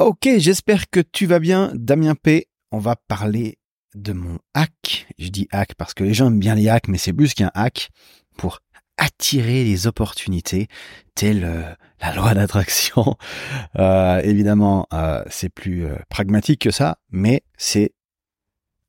Ok, 0.00 0.30
j'espère 0.38 0.88
que 0.88 1.00
tu 1.00 1.26
vas 1.26 1.40
bien, 1.40 1.72
Damien 1.74 2.14
P. 2.14 2.48
On 2.72 2.78
va 2.78 2.96
parler 2.96 3.58
de 3.94 4.14
mon 4.14 4.38
hack. 4.54 5.06
Je 5.18 5.28
dis 5.28 5.46
hack 5.52 5.74
parce 5.74 5.92
que 5.92 6.02
les 6.02 6.14
gens 6.14 6.28
aiment 6.28 6.38
bien 6.38 6.54
les 6.54 6.70
hacks, 6.70 6.88
mais 6.88 6.96
c'est 6.96 7.12
plus 7.12 7.34
qu'un 7.34 7.50
hack 7.52 7.90
pour 8.38 8.60
attirer 8.96 9.62
les 9.62 9.86
opportunités, 9.86 10.68
telle 11.14 11.44
euh, 11.44 11.74
la 12.00 12.14
loi 12.14 12.32
d'attraction. 12.32 13.18
Euh, 13.78 14.22
évidemment, 14.22 14.86
euh, 14.94 15.22
c'est 15.28 15.50
plus 15.50 15.86
pragmatique 16.08 16.62
que 16.62 16.70
ça, 16.70 16.96
mais 17.10 17.42
c'est 17.58 17.92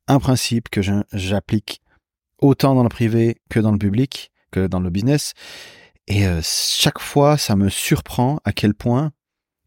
un 0.08 0.18
principe 0.18 0.70
que 0.70 0.80
j'applique 1.12 1.82
autant 2.38 2.74
dans 2.74 2.84
le 2.84 2.88
privé 2.88 3.36
que 3.50 3.60
dans 3.60 3.72
le 3.72 3.78
public, 3.78 4.32
que 4.50 4.66
dans 4.66 4.80
le 4.80 4.88
business. 4.88 5.34
Et 6.08 6.24
chaque 6.42 7.00
fois, 7.00 7.36
ça 7.36 7.54
me 7.54 7.68
surprend 7.68 8.40
à 8.44 8.52
quel 8.52 8.72
point 8.72 9.12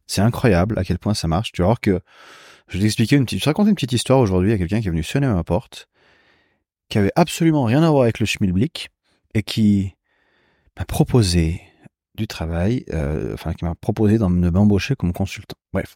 c'est 0.07 0.21
incroyable, 0.21 0.77
à 0.77 0.83
quel 0.83 0.99
point 0.99 1.13
ça 1.13 1.27
marche. 1.27 1.51
Tu 1.51 1.61
vas 1.61 1.67
voir 1.67 1.79
que 1.79 1.99
je 2.67 2.77
vais 2.77 2.83
t'expliquer 2.83 3.15
une 3.15 3.25
petite, 3.25 3.39
je 3.39 3.45
raconter 3.45 3.69
une 3.69 3.75
petite 3.75 3.93
histoire 3.93 4.19
aujourd'hui 4.19 4.51
à 4.51 4.57
quelqu'un 4.57 4.81
qui 4.81 4.87
est 4.87 4.91
venu 4.91 5.03
sonner 5.03 5.27
à 5.27 5.33
ma 5.33 5.43
porte, 5.43 5.87
qui 6.89 6.97
avait 6.97 7.11
absolument 7.15 7.63
rien 7.63 7.83
à 7.83 7.89
voir 7.89 8.03
avec 8.03 8.19
le 8.19 8.25
schmilblick 8.25 8.89
et 9.33 9.43
qui 9.43 9.95
m'a 10.77 10.85
proposé 10.85 11.61
du 12.15 12.27
travail, 12.27 12.85
euh, 12.93 13.33
enfin 13.33 13.53
qui 13.53 13.65
m'a 13.65 13.75
proposé 13.75 14.17
de 14.17 14.25
m'embaucher 14.25 14.95
comme 14.95 15.13
consultant. 15.13 15.57
Bref. 15.73 15.95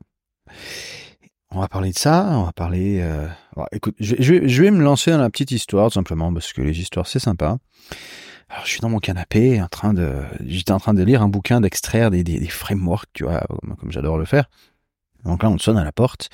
On 1.52 1.61
va 1.61 1.67
parler 1.67 1.91
de 1.91 1.97
ça, 1.97 2.27
on 2.33 2.44
va 2.44 2.52
parler... 2.52 2.99
Euh... 3.02 3.27
écoute, 3.71 3.95
je, 3.99 4.16
je 4.19 4.61
vais 4.61 4.69
me 4.69 4.83
lancer 4.83 5.09
dans 5.09 5.17
la 5.17 5.30
petite 5.31 5.49
histoire, 5.49 5.88
tout 5.88 5.95
simplement, 5.95 6.31
parce 6.31 6.53
que 6.53 6.61
les 6.61 6.80
histoires, 6.80 7.07
c'est 7.07 7.19
sympa. 7.19 7.57
Alors, 8.49 8.66
je 8.66 8.71
suis 8.71 8.80
dans 8.80 8.89
mon 8.89 8.99
canapé, 8.99 9.62
en 9.62 9.67
train 9.67 9.94
de, 9.94 10.23
j'étais 10.44 10.71
en 10.71 10.80
train 10.80 10.95
de 10.95 11.03
lire 11.03 11.21
un 11.21 11.30
bouquin, 11.30 11.62
d'extraire 11.62 12.09
des, 12.09 12.23
des, 12.23 12.39
des 12.39 12.48
frameworks, 12.48 13.09
tu 13.13 13.23
vois, 13.23 13.45
comme 13.80 13.91
j'adore 13.91 14.17
le 14.17 14.25
faire. 14.25 14.49
Donc 15.23 15.44
là, 15.44 15.49
on 15.49 15.58
sonne 15.58 15.77
à 15.77 15.84
la 15.84 15.91
porte 15.91 16.30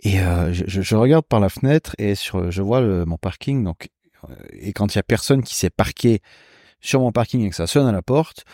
et 0.00 0.20
euh, 0.20 0.52
je, 0.52 0.64
je, 0.66 0.96
regarde 0.96 1.24
par 1.24 1.40
la 1.40 1.48
fenêtre 1.48 1.94
et 1.98 2.14
sur, 2.14 2.50
je 2.50 2.62
vois 2.62 2.80
le, 2.80 3.04
mon 3.04 3.16
parking. 3.16 3.64
Donc, 3.64 3.88
euh, 4.28 4.34
et 4.52 4.72
quand 4.72 4.94
il 4.94 4.98
y 4.98 5.00
a 5.00 5.02
personne 5.02 5.42
qui 5.42 5.54
s'est 5.54 5.70
parqué 5.70 6.20
sur 6.80 7.00
mon 7.00 7.10
parking 7.10 7.42
et 7.42 7.50
que 7.50 7.56
ça 7.56 7.66
sonne 7.66 7.86
à 7.86 7.92
la 7.92 8.02
porte, 8.02 8.44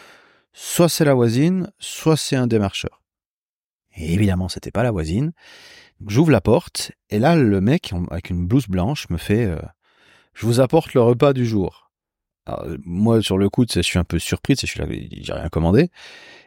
soit 0.53 0.89
c'est 0.89 1.05
la 1.05 1.15
voisine, 1.15 1.71
soit 1.79 2.17
c'est 2.17 2.37
un 2.37 2.47
démarcheur. 2.47 3.03
Et 3.97 4.15
évidemment, 4.15 4.49
c'était 4.49 4.71
pas 4.71 4.83
la 4.83 4.91
voisine. 4.93 5.33
J'ouvre 6.07 6.31
la 6.31 6.41
porte 6.41 6.93
et 7.11 7.19
là, 7.19 7.37
le 7.37 7.61
mec 7.61 7.93
avec 8.11 8.31
une 8.31 8.47
blouse 8.47 8.69
blanche 8.69 9.09
me 9.11 9.17
fait 9.17 9.45
euh, 9.45 9.61
"Je 10.35 10.47
vous 10.47 10.61
apporte 10.61 10.95
le 10.95 11.03
repas 11.03 11.33
du 11.33 11.47
jour." 11.47 11.84
Alors, 12.47 12.67
moi, 12.85 13.23
sur 13.23 13.39
le 13.39 13.49
coup, 13.49 13.65
je 13.73 13.81
suis 13.81 13.99
un 13.99 14.05
peu 14.05 14.19
surpris, 14.19 14.55
je 14.61 14.67
suis 14.67 14.79
là, 14.79 14.87
j'ai 14.89 15.33
rien 15.33 15.49
commandé. 15.49 15.91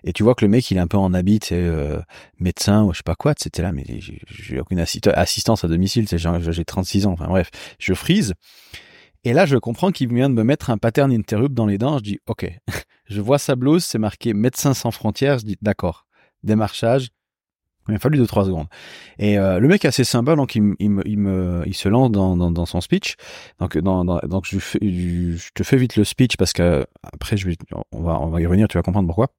Et 0.03 0.13
tu 0.13 0.23
vois 0.23 0.35
que 0.35 0.45
le 0.45 0.49
mec, 0.49 0.69
il 0.69 0.77
est 0.77 0.79
un 0.79 0.87
peu 0.87 0.97
en 0.97 1.13
habit, 1.13 1.39
euh, 1.51 1.99
médecin 2.39 2.83
ou 2.83 2.93
je 2.93 2.97
sais 2.97 3.03
pas 3.03 3.15
quoi, 3.15 3.33
c'était 3.37 3.63
là, 3.63 3.71
mais 3.71 3.83
j'ai 3.87 4.59
aucune 4.59 4.79
assistance 4.79 5.63
à 5.63 5.67
domicile, 5.67 6.07
j'ai 6.07 6.65
36 6.65 7.07
ans, 7.07 7.13
enfin 7.13 7.27
bref, 7.27 7.49
je 7.79 7.93
frise. 7.93 8.35
Et 9.23 9.33
là, 9.33 9.45
je 9.45 9.57
comprends 9.57 9.91
qu'il 9.91 10.13
vient 10.13 10.29
de 10.29 10.35
me 10.35 10.43
mettre 10.43 10.69
un 10.69 10.77
pattern 10.77 11.11
interrupt 11.11 11.53
dans 11.53 11.65
les 11.65 11.77
dents. 11.77 11.97
Je 11.97 12.03
dis, 12.03 12.19
OK. 12.27 12.49
je 13.09 13.19
vois 13.19 13.39
sa 13.39 13.55
blouse, 13.55 13.83
c'est 13.83 13.97
marqué 13.97 14.33
médecin 14.33 14.73
sans 14.73 14.91
frontières. 14.91 15.39
Je 15.39 15.45
dis, 15.45 15.57
d'accord. 15.61 16.05
Démarchage, 16.43 17.09
il 17.88 17.93
m'a 17.93 17.99
fallu 17.99 18.17
deux 18.17 18.27
trois 18.27 18.45
secondes. 18.45 18.67
Et 19.19 19.38
euh, 19.38 19.59
le 19.59 19.67
mec 19.67 19.85
est 19.85 19.88
assez 19.88 20.03
sympa, 20.03 20.35
donc 20.35 20.55
il, 20.55 20.73
il, 20.80 20.89
me, 20.89 21.07
il, 21.07 21.17
me, 21.17 21.63
il 21.66 21.73
se 21.73 21.89
lance 21.89 22.11
dans, 22.11 22.35
dans, 22.38 22.52
dans 22.52 22.66
son 22.66 22.81
speech. 22.81 23.16
Donc, 23.59 23.77
dans, 23.77 24.05
dans, 24.05 24.19
donc 24.19 24.45
je, 24.45 24.59
fais, 24.59 24.80
je 24.81 25.49
te 25.53 25.63
fais 25.63 25.77
vite 25.77 25.95
le 25.95 26.03
speech 26.03 26.38
parce 26.38 26.53
que 26.53 26.85
après 27.02 27.35
on 27.91 28.02
va, 28.02 28.19
on 28.19 28.27
va 28.27 28.41
y 28.41 28.45
revenir, 28.45 28.67
tu 28.67 28.77
vas 28.77 28.83
comprendre 28.83 29.08
pourquoi. 29.08 29.30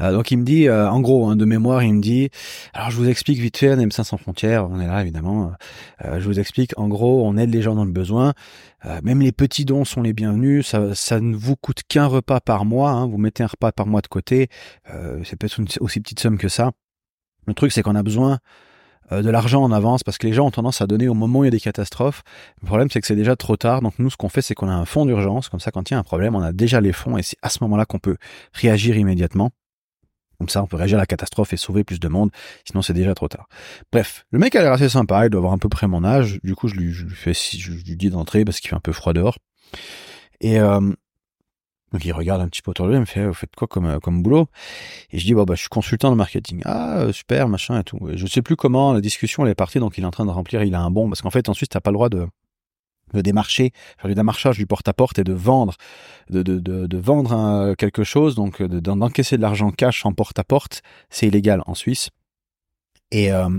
Euh, 0.00 0.12
donc 0.12 0.30
il 0.30 0.38
me 0.38 0.44
dit, 0.44 0.68
euh, 0.68 0.88
en 0.88 1.00
gros, 1.00 1.28
hein, 1.28 1.36
de 1.36 1.44
mémoire, 1.44 1.82
il 1.82 1.94
me 1.94 2.00
dit, 2.00 2.30
alors 2.72 2.90
je 2.90 2.96
vous 2.96 3.08
explique 3.08 3.38
vite 3.38 3.56
fait, 3.56 3.68
un 3.68 3.76
M5 3.76 4.04
sans 4.04 4.16
frontières, 4.16 4.68
on 4.70 4.80
est 4.80 4.86
là 4.86 5.02
évidemment, 5.02 5.52
euh, 6.04 6.20
je 6.20 6.26
vous 6.26 6.40
explique, 6.40 6.72
en 6.78 6.88
gros, 6.88 7.26
on 7.26 7.36
aide 7.36 7.52
les 7.52 7.62
gens 7.62 7.74
dans 7.74 7.84
le 7.84 7.92
besoin, 7.92 8.34
même 9.04 9.20
les 9.20 9.30
petits 9.32 9.64
dons 9.64 9.84
sont 9.84 10.02
les 10.02 10.12
bienvenus, 10.12 10.66
ça, 10.66 10.94
ça 10.94 11.20
ne 11.20 11.36
vous 11.36 11.54
coûte 11.54 11.82
qu'un 11.86 12.06
repas 12.06 12.40
par 12.40 12.64
mois, 12.64 12.90
hein, 12.90 13.06
vous 13.06 13.18
mettez 13.18 13.44
un 13.44 13.46
repas 13.46 13.70
par 13.70 13.86
mois 13.86 14.00
de 14.00 14.08
côté, 14.08 14.48
c'est 15.24 15.36
peut-être 15.36 15.60
aussi 15.80 16.00
petite 16.00 16.18
somme 16.18 16.36
que 16.36 16.48
ça, 16.48 16.72
le 17.46 17.54
truc, 17.54 17.72
c'est 17.72 17.82
qu'on 17.82 17.94
a 17.94 18.02
besoin 18.02 18.38
euh, 19.10 19.22
de 19.22 19.30
l'argent 19.30 19.62
en 19.62 19.72
avance 19.72 20.04
parce 20.04 20.18
que 20.18 20.26
les 20.26 20.32
gens 20.32 20.46
ont 20.46 20.50
tendance 20.50 20.80
à 20.80 20.86
donner 20.86 21.08
au 21.08 21.14
moment 21.14 21.40
où 21.40 21.44
il 21.44 21.46
y 21.46 21.48
a 21.48 21.50
des 21.50 21.60
catastrophes. 21.60 22.22
Le 22.60 22.66
problème, 22.66 22.88
c'est 22.90 23.00
que 23.00 23.06
c'est 23.06 23.16
déjà 23.16 23.36
trop 23.36 23.56
tard. 23.56 23.82
Donc 23.82 23.98
nous, 23.98 24.10
ce 24.10 24.16
qu'on 24.16 24.28
fait, 24.28 24.42
c'est 24.42 24.54
qu'on 24.54 24.68
a 24.68 24.74
un 24.74 24.84
fonds 24.84 25.06
d'urgence. 25.06 25.48
Comme 25.48 25.60
ça, 25.60 25.70
quand 25.70 25.90
il 25.90 25.94
y 25.94 25.96
a 25.96 25.98
un 25.98 26.04
problème, 26.04 26.34
on 26.34 26.42
a 26.42 26.52
déjà 26.52 26.80
les 26.80 26.92
fonds 26.92 27.16
et 27.18 27.22
c'est 27.22 27.36
à 27.42 27.48
ce 27.48 27.58
moment-là 27.62 27.84
qu'on 27.84 27.98
peut 27.98 28.16
réagir 28.52 28.96
immédiatement. 28.96 29.50
Comme 30.38 30.48
ça, 30.48 30.62
on 30.62 30.66
peut 30.66 30.76
réagir 30.76 30.98
à 30.98 31.02
la 31.02 31.06
catastrophe 31.06 31.52
et 31.52 31.56
sauver 31.56 31.84
plus 31.84 32.00
de 32.00 32.08
monde. 32.08 32.30
Sinon, 32.64 32.82
c'est 32.82 32.94
déjà 32.94 33.14
trop 33.14 33.28
tard. 33.28 33.48
Bref, 33.92 34.24
le 34.30 34.38
mec 34.38 34.56
a 34.56 34.62
l'air 34.62 34.72
assez 34.72 34.88
sympa. 34.88 35.26
Il 35.26 35.30
doit 35.30 35.38
avoir 35.38 35.52
à 35.52 35.58
peu 35.58 35.68
près 35.68 35.86
mon 35.86 36.04
âge. 36.04 36.40
Du 36.42 36.54
coup, 36.54 36.68
je 36.68 36.74
lui, 36.74 36.92
je 36.92 37.04
lui 37.04 37.14
fais, 37.14 37.32
je 37.32 37.70
lui 37.70 37.96
dis 37.96 38.10
d'entrer 38.10 38.44
parce 38.44 38.60
qu'il 38.60 38.70
fait 38.70 38.76
un 38.76 38.80
peu 38.80 38.92
froid 38.92 39.12
dehors. 39.12 39.38
Et 40.40 40.58
euh, 40.58 40.80
donc 41.92 42.04
il 42.04 42.12
regarde 42.12 42.40
un 42.40 42.48
petit 42.48 42.62
peu 42.62 42.70
autour 42.70 42.86
de 42.86 42.90
lui, 42.90 42.98
il 42.98 43.00
me 43.00 43.06
fait 43.06 43.26
vous 43.26 43.34
faites 43.34 43.54
quoi 43.54 43.68
comme 43.68 43.86
euh, 43.86 43.98
comme 44.00 44.22
boulot? 44.22 44.48
Et 45.10 45.18
je 45.18 45.24
dis 45.24 45.34
bah, 45.34 45.44
bah 45.44 45.54
je 45.54 45.60
suis 45.60 45.68
consultant 45.68 46.10
de 46.10 46.16
marketing. 46.16 46.62
Ah 46.64 46.98
euh, 46.98 47.12
super 47.12 47.48
machin 47.48 47.78
et 47.80 47.84
tout. 47.84 47.98
Et 48.10 48.16
je 48.16 48.26
sais 48.26 48.42
plus 48.42 48.56
comment 48.56 48.92
la 48.92 49.00
discussion 49.00 49.44
elle 49.44 49.50
est 49.50 49.54
partie 49.54 49.78
donc 49.78 49.98
il 49.98 50.04
est 50.04 50.06
en 50.06 50.10
train 50.10 50.26
de 50.26 50.30
remplir, 50.30 50.62
il 50.62 50.74
a 50.74 50.80
un 50.80 50.90
bon 50.90 51.08
parce 51.08 51.22
qu'en 51.22 51.30
fait 51.30 51.48
ensuite 51.48 51.70
t'as 51.70 51.80
pas 51.80 51.90
le 51.90 51.96
droit 51.96 52.08
de 52.08 52.26
de 53.12 53.20
démarcher, 53.20 53.72
faire 53.98 54.08
du 54.08 54.14
démarchage 54.14 54.56
du 54.56 54.66
porte-à-porte 54.66 55.18
et 55.18 55.24
de 55.24 55.34
vendre, 55.34 55.74
de, 56.30 56.42
de, 56.42 56.58
de, 56.58 56.86
de 56.86 56.98
vendre 56.98 57.74
quelque 57.74 58.04
chose, 58.04 58.34
donc 58.34 58.62
d'encaisser 58.62 59.36
de 59.36 59.42
l'argent 59.42 59.70
cash 59.70 60.06
en 60.06 60.14
porte-à-porte, 60.14 60.80
c'est 61.10 61.26
illégal 61.26 61.62
en 61.66 61.74
Suisse. 61.74 62.08
Et 63.10 63.30
euh, 63.30 63.50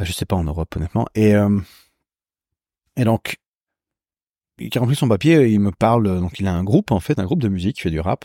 je 0.00 0.12
sais 0.12 0.26
pas 0.26 0.36
en 0.36 0.44
Europe 0.44 0.76
honnêtement. 0.76 1.06
Et 1.14 1.34
euh, 1.34 1.58
et 2.96 3.04
donc 3.04 3.38
il 4.58 4.78
remplit 4.78 4.96
son 4.96 5.08
papier, 5.08 5.48
il 5.48 5.60
me 5.60 5.70
parle, 5.70 6.20
donc 6.20 6.40
il 6.40 6.46
a 6.46 6.54
un 6.54 6.64
groupe 6.64 6.90
en 6.90 7.00
fait, 7.00 7.18
un 7.18 7.24
groupe 7.24 7.42
de 7.42 7.48
musique 7.48 7.76
qui 7.76 7.82
fait 7.82 7.90
du 7.90 8.00
rap, 8.00 8.24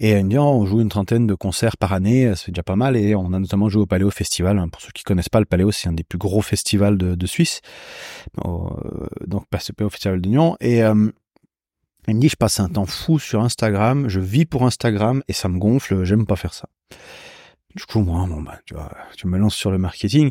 et 0.00 0.12
il 0.12 0.24
me 0.24 0.30
dit 0.30 0.38
oh, 0.38 0.42
on 0.42 0.66
joue 0.66 0.80
une 0.80 0.88
trentaine 0.88 1.26
de 1.26 1.34
concerts 1.34 1.76
par 1.76 1.92
année, 1.92 2.32
c'est 2.36 2.52
déjà 2.52 2.62
pas 2.62 2.76
mal, 2.76 2.96
et 2.96 3.14
on 3.14 3.32
a 3.32 3.38
notamment 3.38 3.68
joué 3.68 3.82
au 3.82 3.86
Paléo 3.86 4.10
Festival. 4.10 4.62
Pour 4.70 4.80
ceux 4.80 4.92
qui 4.92 5.02
connaissent 5.02 5.28
pas 5.28 5.40
le 5.40 5.46
Paléo, 5.46 5.72
c'est 5.72 5.88
un 5.88 5.92
des 5.92 6.04
plus 6.04 6.18
gros 6.18 6.42
festivals 6.42 6.96
de, 6.96 7.14
de 7.14 7.26
Suisse, 7.26 7.60
euh, 8.44 8.50
donc 9.26 9.44
c'est 9.58 9.80
au 9.82 9.90
Festival 9.90 10.20
de 10.20 10.28
Nyon, 10.28 10.56
et 10.60 10.82
euh, 10.84 11.10
il 12.08 12.16
me 12.16 12.20
dit 12.20 12.28
je 12.28 12.36
passe 12.36 12.58
un 12.58 12.68
temps 12.68 12.86
fou 12.86 13.18
sur 13.18 13.42
Instagram, 13.42 14.08
je 14.08 14.20
vis 14.20 14.46
pour 14.46 14.64
Instagram 14.64 15.22
et 15.28 15.32
ça 15.32 15.48
me 15.48 15.58
gonfle, 15.58 16.04
j'aime 16.04 16.26
pas 16.26 16.36
faire 16.36 16.54
ça. 16.54 16.68
Du 17.74 17.84
coup, 17.84 18.00
moi, 18.00 18.26
bon, 18.26 18.40
bah, 18.40 18.58
tu 18.64 18.74
vois, 18.74 18.90
tu 19.16 19.26
me 19.26 19.36
lances 19.36 19.54
sur 19.54 19.70
le 19.70 19.78
marketing. 19.78 20.30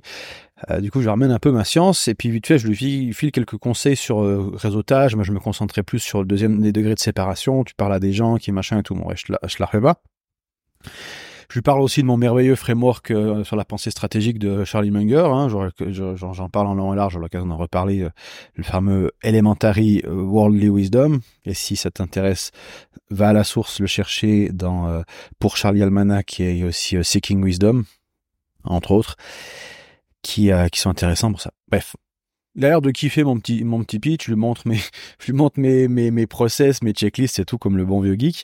Euh, 0.72 0.82
du 0.82 0.90
coup, 0.90 1.02
je 1.02 1.10
ramène 1.10 1.32
un 1.32 1.40
peu 1.40 1.52
ma 1.52 1.64
science 1.64 2.08
et 2.08 2.16
puis 2.16 2.32
vite 2.32 2.48
fait, 2.48 2.58
je 2.58 2.68
lui 2.68 3.14
file 3.14 3.32
quelques 3.32 3.58
conseils 3.58 3.96
sur 3.96 4.24
euh, 4.24 4.52
réseautage. 4.56 5.16
Moi, 5.16 5.24
je 5.24 5.32
me 5.32 5.40
concentrais 5.40 5.84
plus 5.84 6.00
sur 6.00 6.20
le 6.20 6.26
deuxième 6.26 6.62
des 6.62 6.72
degrés 6.72 6.96
de 6.96 7.00
séparation. 7.00 7.64
Tu 7.64 7.76
parles 7.76 7.94
à 7.94 8.00
des 8.00 8.12
gens 8.12 8.38
qui 8.38 8.52
machin 8.52 8.80
et 8.80 8.84
tout. 8.84 8.96
Bon, 8.96 9.08
je 9.16 9.32
la, 9.32 9.40
je 9.48 9.80
pas. 9.80 10.02
Je 11.50 11.56
lui 11.56 11.62
parle 11.62 11.82
aussi 11.82 12.02
de 12.02 12.08
mon 12.08 12.18
merveilleux 12.18 12.56
framework 12.56 13.12
euh, 13.12 13.44
sur 13.44 13.56
la 13.56 13.66
pensée 13.66 13.90
stratégique 13.90 14.38
de 14.38 14.66
Charlie 14.66 14.92
Munger. 14.92 15.28
Hein, 15.32 15.48
J'en 15.50 16.50
parle 16.50 16.68
en 16.68 16.74
long 16.74 16.94
et 16.94 16.96
large, 16.96 17.14
j'ai 17.14 17.20
l'occasion 17.20 17.48
d'en 17.48 17.58
reparler, 17.58 18.02
euh, 18.02 18.10
le 18.56 18.64
fameux 18.64 19.12
Elementary 19.24 20.04
Worldly 20.06 20.70
Wisdom. 20.70 21.20
Et 21.46 21.54
si 21.54 21.76
ça 21.76 21.90
t'intéresse, 21.90 22.52
va 23.10 23.30
à 23.30 23.34
la 23.34 23.44
source 23.44 23.80
le 23.80 23.88
chercher 23.88 24.50
dans 24.52 25.04
pour 25.40 25.56
Charlie 25.56 25.82
Almanac, 25.82 26.26
qui 26.26 26.44
est 26.44 26.64
aussi 26.64 26.98
Seeking 27.02 27.44
Wisdom, 27.44 27.84
entre 28.64 28.92
autres 28.92 29.16
qui, 30.28 30.52
euh, 30.52 30.68
qui 30.68 30.80
sont 30.80 30.90
intéressants 30.90 31.32
pour 31.32 31.42
ça. 31.42 31.52
Bref. 31.70 31.96
Il 32.58 32.66
a 32.66 32.70
l'air 32.70 32.82
de 32.82 32.90
kiffer 32.90 33.24
mon 33.24 33.40
petit, 33.40 33.64
mon 33.64 33.84
petit 33.84 34.00
pitch, 34.00 34.26
je 34.26 34.32
lui 34.32 34.40
montre 34.40 34.68
mes, 34.68 34.78
je 35.20 35.28
lui 35.28 35.34
montre 35.34 35.60
mes, 35.60 35.88
mes, 35.88 36.28
process, 36.28 36.82
mes 36.82 36.92
checklists 36.92 37.40
et 37.40 37.46
tout, 37.46 37.58
comme 37.58 37.78
le 37.78 37.86
bon 37.86 38.02
vieux 38.02 38.16
geek. 38.18 38.44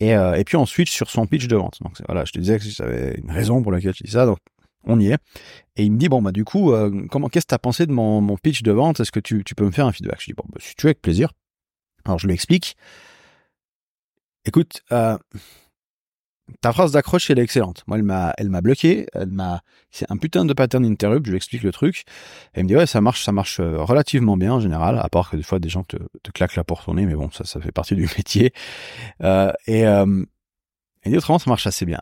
Et, 0.00 0.14
euh, 0.14 0.42
puis 0.44 0.56
on 0.56 0.66
switch 0.66 0.90
sur 0.90 1.08
son 1.08 1.26
pitch 1.26 1.46
de 1.46 1.56
vente. 1.56 1.78
Donc 1.80 1.92
voilà, 2.06 2.24
je 2.24 2.32
te 2.32 2.38
disais 2.38 2.58
que 2.58 2.64
j'avais 2.64 3.14
une 3.14 3.30
raison 3.30 3.62
pour 3.62 3.70
laquelle 3.72 3.94
je 3.96 4.04
dis 4.04 4.10
ça, 4.10 4.26
donc 4.26 4.38
on 4.86 4.98
y 4.98 5.06
est. 5.06 5.18
Et 5.76 5.84
il 5.84 5.92
me 5.92 5.98
dit, 5.98 6.08
bon, 6.08 6.20
bah, 6.20 6.32
du 6.32 6.44
coup, 6.44 6.72
euh, 6.72 7.06
comment, 7.10 7.28
qu'est-ce 7.28 7.46
que 7.46 7.50
t'as 7.50 7.58
pensé 7.58 7.86
de 7.86 7.92
mon, 7.92 8.20
mon 8.20 8.36
pitch 8.36 8.62
de 8.62 8.72
vente? 8.72 9.00
Est-ce 9.00 9.12
que 9.12 9.20
tu, 9.20 9.44
tu 9.44 9.54
peux 9.54 9.64
me 9.64 9.70
faire 9.70 9.86
un 9.86 9.92
feedback? 9.92 10.20
Je 10.20 10.26
dis, 10.26 10.34
bon, 10.34 10.44
bah, 10.48 10.58
si 10.60 10.74
tu 10.74 10.82
veux, 10.82 10.88
avec 10.88 11.00
plaisir. 11.00 11.30
Alors, 12.04 12.18
je 12.18 12.26
lui 12.26 12.34
explique. 12.34 12.76
Écoute, 14.44 14.82
euh, 14.92 15.16
ta 16.60 16.72
phrase 16.72 16.92
d'accroche, 16.92 17.30
elle 17.30 17.38
est 17.38 17.42
excellente. 17.42 17.84
Moi, 17.86 17.98
elle 17.98 18.02
m'a, 18.02 18.34
elle 18.36 18.50
m'a 18.50 18.60
bloqué. 18.60 19.06
Elle 19.14 19.30
m'a, 19.30 19.62
c'est 19.90 20.10
un 20.10 20.16
putain 20.16 20.44
de 20.44 20.52
pattern 20.52 20.84
interrupt. 20.84 21.26
Je 21.26 21.30
lui 21.30 21.36
explique 21.36 21.62
le 21.62 21.72
truc. 21.72 22.04
Elle 22.52 22.64
me 22.64 22.68
dit 22.68 22.76
ouais, 22.76 22.86
ça 22.86 23.00
marche, 23.00 23.24
ça 23.24 23.32
marche 23.32 23.60
euh, 23.60 23.82
relativement 23.82 24.36
bien 24.36 24.54
en 24.54 24.60
général. 24.60 24.98
À 24.98 25.08
part 25.08 25.30
que 25.30 25.36
des 25.36 25.42
fois, 25.42 25.58
des 25.58 25.68
gens 25.68 25.84
te, 25.84 25.96
claquent 26.32 26.56
la 26.56 26.64
porte 26.64 26.88
au 26.88 26.94
nez, 26.94 27.06
mais 27.06 27.14
bon, 27.14 27.30
ça, 27.30 27.44
ça 27.44 27.60
fait 27.60 27.72
partie 27.72 27.94
du 27.94 28.02
métier. 28.16 28.52
Euh, 29.22 29.52
et 29.66 29.86
euh, 29.86 30.24
elle 31.02 31.12
dit 31.12 31.18
autrement, 31.18 31.38
ça 31.38 31.50
marche 31.50 31.66
assez 31.66 31.86
bien. 31.86 32.00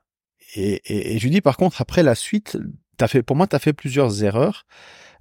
Et, 0.55 0.81
et, 0.87 1.15
et, 1.15 1.19
je 1.19 1.25
lui 1.25 1.31
dis 1.31 1.41
par 1.41 1.57
contre, 1.57 1.81
après 1.81 2.03
la 2.03 2.15
suite, 2.15 2.59
t'as 2.97 3.09
fait, 3.09 3.23
pour 3.23 3.37
moi, 3.37 3.47
t'as 3.47 3.59
fait 3.59 3.73
plusieurs 3.73 4.23
erreurs. 4.23 4.67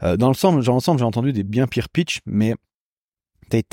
Euh, 0.03 0.17
dans 0.17 0.27
l'ensemble, 0.27 0.63
dans 0.63 0.73
l'ensemble, 0.73 0.99
j'ai 0.99 1.05
entendu 1.05 1.33
des 1.33 1.43
bien 1.43 1.67
pires 1.67 1.89
pitch, 1.89 2.21
mais 2.25 2.55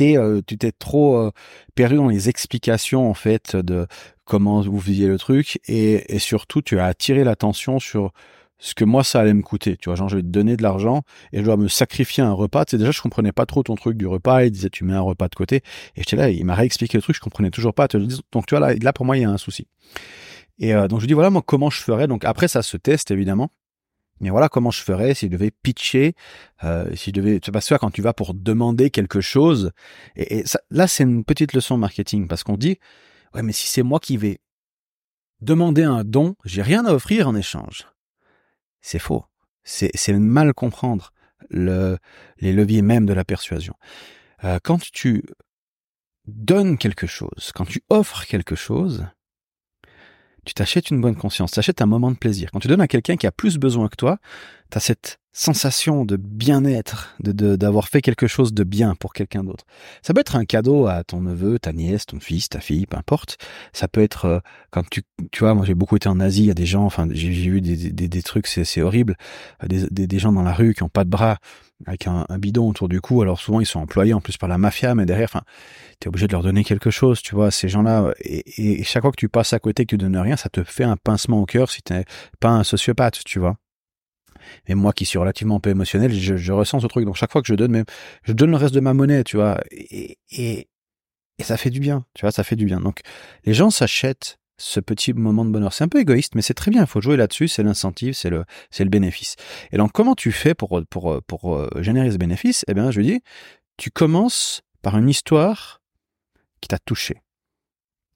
euh, 0.00 0.40
tu 0.46 0.58
t'es 0.58 0.72
trop 0.72 1.16
euh, 1.16 1.30
perdu 1.74 1.96
dans 1.96 2.08
les 2.08 2.28
explications 2.28 3.08
en 3.08 3.14
fait 3.14 3.56
de 3.56 3.86
comment 4.24 4.60
vous 4.60 4.80
faisiez 4.80 5.06
le 5.08 5.18
truc 5.18 5.60
et, 5.68 6.14
et 6.14 6.18
surtout 6.18 6.62
tu 6.62 6.78
as 6.78 6.86
attiré 6.86 7.24
l'attention 7.24 7.78
sur 7.78 8.12
ce 8.58 8.74
que 8.74 8.84
moi 8.84 9.04
ça 9.04 9.20
allait 9.20 9.34
me 9.34 9.42
coûter. 9.42 9.76
Tu 9.76 9.88
vois, 9.88 9.94
genre 9.94 10.08
je 10.08 10.16
vais 10.16 10.22
te 10.22 10.28
donner 10.28 10.56
de 10.56 10.62
l'argent 10.62 11.02
et 11.32 11.38
je 11.38 11.44
dois 11.44 11.56
me 11.56 11.68
sacrifier 11.68 12.22
un 12.22 12.32
repas. 12.32 12.64
Tu 12.64 12.72
sais, 12.72 12.78
déjà 12.78 12.90
je 12.90 13.00
comprenais 13.00 13.32
pas 13.32 13.46
trop 13.46 13.62
ton 13.62 13.76
truc 13.76 13.96
du 13.96 14.06
repas. 14.06 14.44
Il 14.44 14.50
disait 14.50 14.70
tu 14.70 14.84
mets 14.84 14.94
un 14.94 15.00
repas 15.00 15.28
de 15.28 15.34
côté 15.34 15.56
et 15.96 16.02
j'étais 16.02 16.16
là, 16.16 16.30
il 16.30 16.44
m'a 16.44 16.54
réexpliqué 16.54 16.98
le 16.98 17.02
truc, 17.02 17.16
je 17.16 17.20
comprenais 17.20 17.50
toujours 17.50 17.74
pas. 17.74 17.86
Donc 18.32 18.46
tu 18.46 18.56
vois 18.56 18.60
là, 18.60 18.74
là 18.74 18.92
pour 18.92 19.06
moi 19.06 19.16
il 19.16 19.22
y 19.22 19.24
a 19.24 19.30
un 19.30 19.38
souci. 19.38 19.66
Et 20.58 20.74
euh, 20.74 20.88
donc 20.88 21.00
je 21.00 21.06
dis 21.06 21.14
voilà 21.14 21.30
moi 21.30 21.42
comment 21.44 21.70
je 21.70 21.80
ferais? 21.80 22.08
Donc 22.08 22.24
après 22.24 22.48
ça 22.48 22.62
se 22.62 22.76
teste 22.76 23.10
évidemment. 23.10 23.50
Mais 24.20 24.30
voilà 24.30 24.48
comment 24.48 24.70
je 24.70 24.82
ferais 24.82 25.14
si 25.14 25.26
je 25.26 25.30
devais 25.30 25.50
pitcher, 25.50 26.14
euh, 26.64 26.94
si 26.94 27.10
je 27.10 27.20
devais. 27.20 27.40
Tu 27.40 27.50
vois, 27.50 27.78
quand 27.78 27.90
tu 27.90 28.02
vas 28.02 28.12
pour 28.12 28.34
demander 28.34 28.90
quelque 28.90 29.20
chose. 29.20 29.72
Et, 30.16 30.46
ça, 30.46 30.60
là, 30.70 30.86
c'est 30.86 31.04
une 31.04 31.24
petite 31.24 31.52
leçon 31.52 31.76
marketing 31.76 32.28
parce 32.28 32.42
qu'on 32.42 32.56
dit, 32.56 32.78
ouais, 33.34 33.42
mais 33.42 33.52
si 33.52 33.68
c'est 33.68 33.82
moi 33.82 34.00
qui 34.00 34.16
vais 34.16 34.40
demander 35.40 35.84
un 35.84 36.04
don, 36.04 36.34
j'ai 36.44 36.62
rien 36.62 36.84
à 36.84 36.92
offrir 36.92 37.28
en 37.28 37.34
échange. 37.34 37.86
C'est 38.80 38.98
faux. 38.98 39.24
C'est, 39.62 39.90
c'est 39.94 40.12
mal 40.12 40.54
comprendre 40.54 41.12
le, 41.50 41.98
les 42.38 42.52
leviers 42.52 42.82
même 42.82 43.06
de 43.06 43.12
la 43.12 43.24
persuasion. 43.24 43.74
Euh, 44.44 44.58
quand 44.62 44.80
tu 44.92 45.24
donnes 46.26 46.78
quelque 46.78 47.06
chose, 47.06 47.52
quand 47.54 47.64
tu 47.64 47.82
offres 47.88 48.24
quelque 48.26 48.54
chose, 48.54 49.06
tu 50.48 50.54
t'achètes 50.54 50.90
une 50.90 51.00
bonne 51.00 51.14
conscience, 51.14 51.50
tu 51.50 51.56
t'achètes 51.56 51.82
un 51.82 51.86
moment 51.86 52.10
de 52.10 52.16
plaisir. 52.16 52.50
Quand 52.50 52.58
tu 52.58 52.68
donnes 52.68 52.80
à 52.80 52.88
quelqu'un 52.88 53.16
qui 53.16 53.26
a 53.26 53.32
plus 53.32 53.58
besoin 53.58 53.88
que 53.88 53.96
toi, 53.96 54.18
tu 54.70 54.78
as 54.78 54.80
cette 54.80 55.20
sensation 55.38 56.04
de 56.04 56.16
bien-être, 56.16 57.14
de 57.20 57.54
d'avoir 57.54 57.86
fait 57.86 58.02
quelque 58.02 58.26
chose 58.26 58.52
de 58.52 58.64
bien 58.64 58.96
pour 58.96 59.12
quelqu'un 59.12 59.44
d'autre. 59.44 59.64
Ça 60.02 60.12
peut 60.12 60.20
être 60.20 60.34
un 60.34 60.44
cadeau 60.44 60.88
à 60.88 61.04
ton 61.04 61.20
neveu, 61.20 61.60
ta 61.60 61.72
nièce, 61.72 62.06
ton 62.06 62.18
fils, 62.18 62.48
ta 62.48 62.58
fille, 62.58 62.86
peu 62.86 62.96
importe. 62.96 63.38
Ça 63.72 63.86
peut 63.86 64.02
être 64.02 64.24
euh, 64.24 64.40
quand 64.70 64.82
tu 64.90 65.02
tu 65.30 65.44
vois, 65.44 65.54
moi 65.54 65.64
j'ai 65.64 65.74
beaucoup 65.74 65.94
été 65.94 66.08
en 66.08 66.18
Asie, 66.18 66.42
il 66.42 66.46
y 66.46 66.50
a 66.50 66.54
des 66.54 66.66
gens, 66.66 66.84
enfin 66.84 67.06
j'ai 67.12 67.30
vu 67.30 67.60
des, 67.60 67.76
des, 67.76 68.22
trucs, 68.22 68.48
c'est 68.48 68.82
horrible, 68.82 69.16
des, 69.64 69.86
des, 69.90 70.08
des 70.08 70.18
gens 70.18 70.32
dans 70.32 70.42
la 70.42 70.52
rue 70.52 70.74
qui 70.74 70.82
ont 70.82 70.88
pas 70.88 71.04
de 71.04 71.10
bras, 71.10 71.38
avec 71.86 72.08
un, 72.08 72.26
bidon 72.38 72.68
autour 72.68 72.88
du 72.88 73.00
cou. 73.00 73.22
Alors 73.22 73.38
souvent 73.38 73.60
ils 73.60 73.66
sont 73.66 73.78
employés 73.78 74.14
en 74.14 74.20
plus 74.20 74.38
par 74.38 74.48
la 74.48 74.58
mafia, 74.58 74.96
mais 74.96 75.06
derrière, 75.06 75.28
enfin, 75.32 75.42
t'es 76.00 76.08
obligé 76.08 76.26
de 76.26 76.32
leur 76.32 76.42
donner 76.42 76.64
quelque 76.64 76.90
chose, 76.90 77.22
tu 77.22 77.36
vois. 77.36 77.52
Ces 77.52 77.68
gens-là, 77.68 78.12
et, 78.24 78.80
et, 78.80 78.82
chaque 78.82 79.02
fois 79.02 79.12
que 79.12 79.16
tu 79.16 79.28
passes 79.28 79.52
à 79.52 79.60
côté 79.60 79.84
que 79.84 79.90
tu 79.90 79.98
donnes 79.98 80.16
rien, 80.16 80.36
ça 80.36 80.48
te 80.48 80.64
fait 80.64 80.84
un 80.84 80.96
pincement 80.96 81.40
au 81.40 81.46
cœur 81.46 81.70
si 81.70 81.80
t'es 81.82 82.04
pas 82.40 82.50
un 82.50 82.64
sociopathe, 82.64 83.22
tu 83.24 83.38
vois. 83.38 83.56
Et 84.66 84.74
moi 84.74 84.92
qui 84.92 85.04
suis 85.04 85.18
relativement 85.18 85.60
peu 85.60 85.70
émotionnel, 85.70 86.12
je, 86.12 86.36
je, 86.36 86.52
ressens 86.52 86.80
ce 86.80 86.86
truc. 86.86 87.04
Donc 87.04 87.16
chaque 87.16 87.32
fois 87.32 87.42
que 87.42 87.48
je 87.48 87.54
donne, 87.54 87.72
même, 87.72 87.84
je 88.24 88.32
donne 88.32 88.50
le 88.50 88.56
reste 88.56 88.74
de 88.74 88.80
ma 88.80 88.94
monnaie, 88.94 89.24
tu 89.24 89.36
vois. 89.36 89.60
Et, 89.70 90.18
et, 90.30 90.68
et 91.38 91.42
ça 91.42 91.56
fait 91.56 91.70
du 91.70 91.80
bien, 91.80 92.04
tu 92.14 92.22
vois, 92.22 92.32
ça 92.32 92.44
fait 92.44 92.56
du 92.56 92.64
bien. 92.64 92.80
Donc 92.80 93.00
les 93.44 93.54
gens 93.54 93.70
s'achètent 93.70 94.38
ce 94.58 94.80
petit 94.80 95.12
moment 95.12 95.44
de 95.44 95.50
bonheur. 95.50 95.72
C'est 95.72 95.84
un 95.84 95.88
peu 95.88 96.00
égoïste, 96.00 96.34
mais 96.34 96.42
c'est 96.42 96.54
très 96.54 96.70
bien. 96.70 96.82
Il 96.82 96.86
faut 96.86 97.00
jouer 97.00 97.16
là-dessus. 97.16 97.48
C'est 97.48 97.62
l'incentive, 97.62 98.14
c'est 98.14 98.30
le, 98.30 98.44
c'est 98.70 98.84
le 98.84 98.90
bénéfice. 98.90 99.36
Et 99.72 99.76
donc, 99.76 99.92
comment 99.92 100.14
tu 100.14 100.32
fais 100.32 100.54
pour, 100.54 100.82
pour, 100.90 101.22
pour, 101.26 101.56
euh, 101.56 101.70
générer 101.80 102.10
ce 102.10 102.16
bénéfice? 102.18 102.64
Eh 102.68 102.74
bien, 102.74 102.90
je 102.90 103.00
dis, 103.00 103.22
tu 103.76 103.90
commences 103.90 104.62
par 104.82 104.98
une 104.98 105.08
histoire 105.08 105.80
qui 106.60 106.68
t'a 106.68 106.78
touché. 106.78 107.22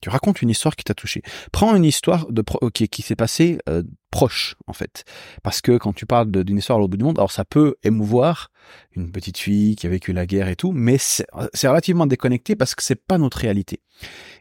Tu 0.03 0.09
racontes 0.09 0.41
une 0.41 0.49
histoire 0.49 0.75
qui 0.75 0.83
t'a 0.83 0.93
touché. 0.93 1.21
Prends 1.53 1.73
une 1.77 1.85
histoire 1.85 2.29
de 2.29 2.43
qui, 2.73 2.89
qui 2.89 3.01
s'est 3.03 3.15
passée 3.15 3.59
euh, 3.69 3.83
proche, 4.11 4.57
en 4.67 4.73
fait. 4.73 5.05
Parce 5.43 5.61
que 5.61 5.77
quand 5.77 5.93
tu 5.93 6.05
parles 6.05 6.29
d'une 6.29 6.57
histoire 6.57 6.75
à 6.75 6.79
l'autre 6.81 6.91
bout 6.91 6.97
du 6.97 7.05
monde, 7.05 7.17
alors 7.19 7.31
ça 7.31 7.45
peut 7.45 7.75
émouvoir 7.83 8.51
une 8.97 9.13
petite 9.13 9.37
fille 9.37 9.77
qui 9.77 9.87
a 9.87 9.89
vécu 9.89 10.11
la 10.11 10.25
guerre 10.25 10.49
et 10.49 10.57
tout, 10.57 10.73
mais 10.73 10.97
c'est 10.97 11.25
relativement 11.69 12.05
déconnecté 12.05 12.57
parce 12.57 12.75
que 12.75 12.83
c'est 12.83 13.01
pas 13.01 13.17
notre 13.17 13.37
réalité. 13.37 13.79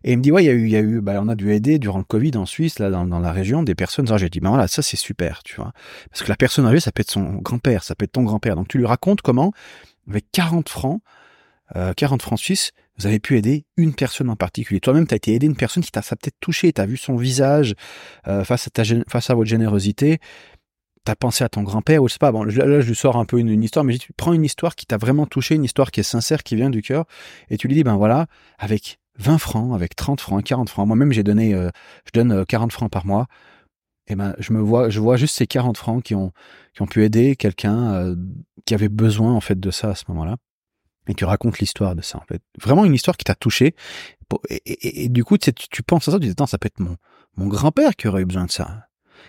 Et 0.02 0.14
il 0.14 0.18
me 0.18 0.22
dit, 0.24 0.32
ouais, 0.32 0.42
il 0.42 0.46
y 0.48 0.50
a 0.50 0.52
eu, 0.52 0.64
il 0.64 0.72
y 0.72 0.76
a 0.76 0.80
eu, 0.80 1.00
bah, 1.00 1.20
on 1.22 1.28
a 1.28 1.36
dû 1.36 1.52
aider 1.52 1.78
durant 1.78 1.98
le 1.98 2.04
Covid 2.04 2.36
en 2.38 2.44
Suisse, 2.44 2.80
là, 2.80 2.90
dans, 2.90 3.06
dans 3.06 3.20
la 3.20 3.30
région, 3.30 3.62
des 3.62 3.76
personnes 3.76 4.10
âgées. 4.10 4.26
J'ai 4.26 4.30
dit, 4.30 4.40
ben 4.40 4.48
voilà, 4.48 4.66
ça 4.66 4.82
c'est 4.82 4.96
super, 4.96 5.44
tu 5.44 5.54
vois. 5.54 5.72
Parce 6.10 6.24
que 6.24 6.28
la 6.28 6.36
personne 6.36 6.66
âgée, 6.66 6.80
ça 6.80 6.90
peut 6.90 7.02
être 7.02 7.12
son 7.12 7.34
grand-père, 7.34 7.84
ça 7.84 7.94
peut 7.94 8.04
être 8.06 8.12
ton 8.12 8.24
grand-père. 8.24 8.56
Donc 8.56 8.66
tu 8.66 8.78
lui 8.78 8.86
racontes 8.86 9.22
comment, 9.22 9.52
avec 10.08 10.26
40 10.32 10.68
francs, 10.68 11.02
euh, 11.76 11.92
40 11.94 12.22
francs 12.22 12.38
suisses, 12.38 12.72
vous 12.98 13.06
avez 13.06 13.18
pu 13.18 13.36
aider 13.36 13.64
une 13.76 13.94
personne 13.94 14.28
en 14.28 14.36
particulier. 14.36 14.80
Toi-même, 14.80 15.06
tu 15.06 15.14
as 15.14 15.16
été 15.16 15.34
aidé 15.34 15.46
une 15.46 15.56
personne 15.56 15.82
qui 15.82 15.90
t'a 15.90 16.02
peut-être 16.02 16.38
touché, 16.40 16.72
tu 16.72 16.80
as 16.80 16.86
vu 16.86 16.96
son 16.96 17.16
visage 17.16 17.74
euh, 18.28 18.44
face, 18.44 18.66
à 18.66 18.70
ta, 18.70 18.82
face 19.08 19.30
à 19.30 19.34
votre 19.34 19.48
générosité, 19.48 20.18
tu 21.04 21.10
as 21.10 21.16
pensé 21.16 21.42
à 21.42 21.48
ton 21.48 21.62
grand-père, 21.62 22.02
ou 22.02 22.08
je 22.08 22.14
sais 22.14 22.18
pas, 22.18 22.32
bon, 22.32 22.44
là, 22.44 22.80
je 22.80 22.88
lui 22.88 22.94
sors 22.94 23.16
un 23.16 23.24
peu 23.24 23.38
une, 23.38 23.62
histoire, 23.62 23.84
mais 23.84 23.98
tu 23.98 24.12
prends 24.12 24.32
une 24.32 24.44
histoire 24.44 24.76
qui 24.76 24.86
t'a 24.86 24.98
vraiment 24.98 25.26
touché, 25.26 25.54
une 25.54 25.64
histoire 25.64 25.90
qui 25.90 26.00
est 26.00 26.04
sincère, 26.04 26.42
qui 26.42 26.56
vient 26.56 26.70
du 26.70 26.82
cœur, 26.82 27.06
et 27.50 27.56
tu 27.56 27.66
lui 27.68 27.74
dis, 27.74 27.82
ben 27.82 27.96
voilà, 27.96 28.26
avec 28.58 28.98
20 29.18 29.38
francs, 29.38 29.74
avec 29.74 29.96
30 29.96 30.20
francs, 30.20 30.44
40 30.44 30.68
francs, 30.68 30.86
moi-même 30.86 31.12
j'ai 31.12 31.22
donné, 31.22 31.54
euh, 31.54 31.70
je 32.06 32.10
donne 32.12 32.44
40 32.46 32.70
euh, 32.70 32.72
francs 32.72 32.90
par 32.90 33.06
mois, 33.06 33.26
et 34.08 34.16
ben 34.16 34.34
je 34.38 34.52
me 34.52 34.60
vois, 34.60 34.90
je 34.90 35.00
vois 35.00 35.16
juste 35.16 35.36
ces 35.36 35.46
40 35.46 35.76
francs 35.76 36.02
qui 36.02 36.14
ont, 36.14 36.32
qui 36.74 36.82
ont 36.82 36.86
pu 36.86 37.04
aider 37.04 37.36
quelqu'un 37.36 37.92
euh, 37.94 38.16
qui 38.64 38.74
avait 38.74 38.88
besoin 38.88 39.32
en 39.32 39.40
fait 39.40 39.58
de 39.58 39.70
ça 39.70 39.90
à 39.90 39.94
ce 39.94 40.04
moment-là 40.08 40.36
et 41.08 41.14
tu 41.14 41.24
racontes 41.24 41.58
l'histoire 41.58 41.94
de 41.94 42.02
ça 42.02 42.18
en 42.18 42.24
fait. 42.26 42.42
Vraiment 42.60 42.84
une 42.84 42.94
histoire 42.94 43.16
qui 43.16 43.24
t'a 43.24 43.34
touché. 43.34 43.74
Et, 44.64 45.10
du 45.10 45.24
coup, 45.24 45.36
tu, 45.36 45.52
tu 45.52 45.82
penses 45.82 46.08
à 46.08 46.12
ça, 46.12 46.18
tu 46.18 46.24
dis, 46.24 46.30
attends, 46.30 46.46
ça 46.46 46.56
peut 46.56 46.66
être 46.66 46.80
mon, 46.80 46.96
mon 47.36 47.48
grand-père 47.48 47.94
qui 47.96 48.08
aurait 48.08 48.22
eu 48.22 48.24
besoin 48.24 48.46
de 48.46 48.50
ça. 48.50 48.86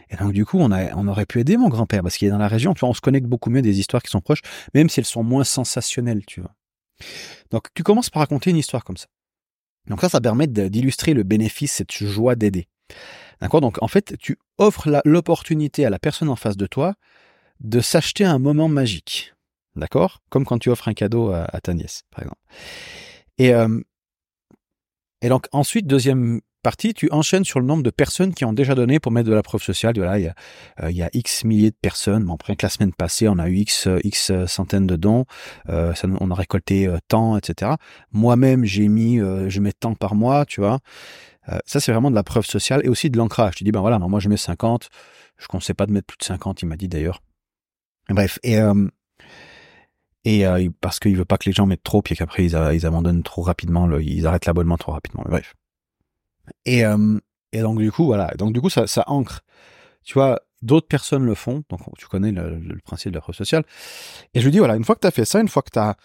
Et 0.10 0.16
donc 0.16 0.34
du 0.34 0.46
coup, 0.46 0.60
on, 0.60 0.72
a, 0.72 0.94
on 0.96 1.08
aurait 1.08 1.26
pu 1.26 1.40
aider 1.40 1.58
mon 1.58 1.70
grand-père 1.70 2.02
parce 2.02 2.18
qu'il 2.18 2.28
est 2.28 2.32
dans 2.32 2.38
la 2.38 2.48
région. 2.48 2.74
Tu 2.74 2.82
vois, 2.82 2.90
on 2.90 2.94
se 2.94 3.02
connecte 3.02 3.28
beaucoup 3.28 3.50
mieux 3.50 3.62
des 3.62 3.80
histoires 3.80 4.02
qui 4.02 4.10
sont 4.10 4.22
proches, 4.22 4.42
même 4.74 4.90
si 4.90 5.00
elles 5.00 5.06
sont 5.06 5.24
moins 5.24 5.44
sensationnelles, 5.44 6.26
tu 6.26 6.42
vois. 6.42 6.56
Donc 7.52 7.68
tu 7.74 7.84
commences 7.84 8.10
par 8.10 8.22
raconter 8.22 8.50
une 8.50 8.58
histoire 8.58 8.84
comme 8.84 8.98
ça. 8.98 9.08
Donc 9.88 10.02
ça, 10.02 10.10
ça 10.10 10.22
permet 10.22 10.48
d'illustrer 10.48 11.14
le 11.14 11.24
bénéfice, 11.24 11.74
cette 11.74 11.92
joie 11.92 12.36
d'aider. 12.36 12.68
D'accord? 13.42 13.62
Donc 13.62 13.82
en 13.82 13.88
fait, 13.88 14.16
tu 14.20 14.38
offres 14.58 15.02
l'opportunité 15.06 15.86
à 15.86 15.90
la 15.90 16.00
personne 16.00 16.30
en 16.30 16.36
face 16.36 16.58
de 16.58 16.66
toi 16.66 16.96
de 17.60 17.82
s'acheter 17.82 18.26
un 18.26 18.40
moment 18.40 18.68
magique. 18.68 19.33
D'accord? 19.76 20.22
Comme 20.30 20.46
quand 20.46 20.60
tu 20.60 20.70
offres 20.70 20.88
un 20.88 20.94
cadeau 20.94 21.32
à, 21.32 21.60
ta 21.62 21.74
nièce, 21.74 22.04
par 22.12 22.24
exemple. 22.24 22.42
Et, 23.38 23.54
euh, 23.54 23.80
et 25.22 25.30
donc 25.30 25.48
ensuite, 25.52 25.88
deuxième 25.88 26.42
partie, 26.64 26.94
tu 26.94 27.10
enchaînes 27.12 27.44
sur 27.44 27.60
le 27.60 27.66
nombre 27.68 27.84
de 27.84 27.90
personnes 27.92 28.34
qui 28.34 28.46
ont 28.46 28.54
déjà 28.54 28.74
donné 28.74 29.00
pour 29.00 29.12
mettre 29.12 29.30
de 29.30 29.36
la 29.36 29.44
preuve 29.44 29.62
sociale. 29.62 29.94
Voilà, 29.98 30.18
il 30.18 30.26
y 30.26 31.02
a, 31.02 31.06
euh, 31.06 31.10
X 31.14 31.44
milliers 31.44 31.70
de 31.70 31.78
personnes. 31.80 32.24
Bon, 32.24 32.34
après 32.34 32.56
la 32.60 32.70
semaine 32.70 32.94
passée, 32.94 33.28
on 33.28 33.38
a 33.38 33.48
eu 33.50 33.58
X, 33.58 33.88
X 34.04 34.32
centaines 34.48 34.88
de 34.88 34.96
dons. 34.96 35.26
Euh, 35.70 35.94
on 36.20 36.32
a 36.32 36.36
récolté 36.36 36.88
euh, 36.88 36.98
tant, 37.08 37.38
etc. 37.38 37.74
Moi-même, 38.12 38.66
j'ai 38.66 38.88
mis, 38.88 39.20
euh, 39.20 39.50
je 39.50 39.60
mets 39.60 39.74
tant 39.74 39.94
par 39.94 40.16
mois, 40.16 40.46
tu 40.46 40.62
vois. 40.62 40.80
ça, 41.66 41.80
c'est 41.80 41.92
vraiment 41.92 42.10
de 42.10 42.16
la 42.16 42.24
preuve 42.24 42.46
sociale 42.46 42.82
et 42.84 42.90
aussi 42.90 43.10
de 43.10 43.18
l'ancrage. 43.18 43.56
Tu 43.56 43.64
dis, 43.64 43.72
ben 43.72 43.82
voilà, 43.82 44.00
moi, 44.00 44.20
je 44.20 44.30
mets 44.30 44.38
50. 44.38 44.90
Je 45.38 45.44
ne 45.44 45.48
conseille 45.48 45.76
pas 45.76 45.86
de 45.86 45.92
mettre 45.92 46.08
plus 46.08 46.18
de 46.18 46.24
50, 46.24 46.62
il 46.62 46.68
m'a 46.68 46.78
dit 46.78 46.88
d'ailleurs. 46.88 47.22
Bref, 48.10 48.40
et 48.44 48.58
et 50.26 50.46
euh, 50.46 50.70
parce 50.82 51.00
qu'il 51.00 51.16
veut 51.18 51.26
pas 51.26 51.38
que 51.38 51.50
les 51.50 51.54
gens 51.54 51.66
mettent 51.66 51.84
trop, 51.84 52.02
puis 52.02 52.16
qu'après 52.16 52.46
ils, 52.46 52.56
abandonnent 52.86 53.24
trop 53.24 53.42
rapidement, 53.42 53.90
ils 54.00 54.26
arrêtent 54.26 54.46
l'abonnement 54.46 54.78
trop 54.78 54.94
rapidement. 54.94 55.24
Bref. 55.28 55.54
Et, 56.66 56.86
euh, 56.86 57.20
et 57.52 57.62
donc 57.62 57.80
du 57.80 57.92
coup, 57.92 58.06
voilà. 58.06 58.34
Donc 58.38 58.54
du 58.54 58.62
coup, 58.62 58.70
ça, 58.70 58.88
ça 58.88 59.04
ancre. 59.08 59.42
Tu 60.04 60.14
vois, 60.14 60.42
d'autres 60.62 60.88
personnes 60.88 61.26
le 61.26 61.36
font, 61.36 61.64
donc 61.70 61.82
tu 61.98 62.08
connais 62.08 62.32
le, 62.32 62.58
le 62.58 62.80
principe 62.80 63.12
de 63.12 63.16
la 63.16 63.22
preuve 63.22 63.36
sociale. 63.36 63.64
Et 64.34 64.40
je 64.40 64.46
lui 64.46 64.52
dis, 64.52 64.60
voilà, 64.60 64.76
une 64.76 64.84
fois 64.84 64.96
que 64.96 65.02
tu 65.02 65.08
as 65.08 65.12
fait 65.12 65.26
ça, 65.26 65.40
une 65.40 65.48
fois 65.48 65.62
que 65.62 65.72
tu 65.72 65.80
as, 65.80 65.96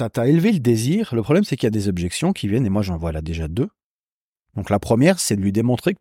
as, 0.00 0.26
élevé 0.26 0.52
le 0.52 0.60
désir, 0.60 1.14
le 1.14 1.22
problème 1.22 1.44
c'est 1.44 1.56
qu'il 1.56 1.66
y 1.66 1.68
a 1.68 1.70
des 1.70 1.88
objections 1.88 2.32
qui 2.32 2.48
viennent, 2.48 2.66
et 2.66 2.70
moi 2.70 2.82
j'en 2.82 2.96
vois 2.96 3.12
là 3.12 3.22
déjà 3.22 3.48
deux. 3.48 3.68
Donc 4.54 4.70
la 4.70 4.78
première, 4.78 5.20
c'est 5.20 5.36
de 5.36 5.42
lui 5.42 5.52
démontrer 5.52 5.94
que 5.94 6.00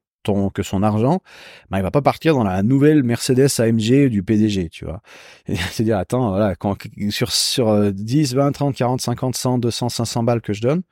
que 0.53 0.63
son 0.63 0.83
argent, 0.83 1.21
bah, 1.69 1.79
il 1.79 1.83
va 1.83 1.91
pas 1.91 2.01
partir 2.01 2.33
dans 2.33 2.43
la 2.43 2.63
nouvelle 2.63 3.03
Mercedes 3.03 3.47
AMG 3.59 4.09
du 4.09 4.23
PDG, 4.23 4.69
tu 4.69 4.85
vois. 4.85 5.01
C'est-à-dire, 5.47 5.97
attends, 5.97 6.29
voilà, 6.29 6.55
quand, 6.55 6.77
sur, 7.09 7.31
sur 7.31 7.91
10, 7.93 8.35
20, 8.35 8.51
30, 8.51 8.75
40, 8.75 9.01
50, 9.01 9.35
100, 9.35 9.57
200, 9.59 9.89
500 9.89 10.23
balles 10.23 10.41
que 10.41 10.53
je 10.53 10.61
donne, 10.61 10.83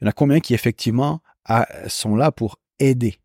il 0.00 0.04
y 0.04 0.06
en 0.06 0.10
a 0.10 0.12
combien 0.12 0.40
qui 0.40 0.54
effectivement 0.54 1.20
sont 1.86 2.16
là 2.16 2.32
pour 2.32 2.58
aider? 2.78 3.18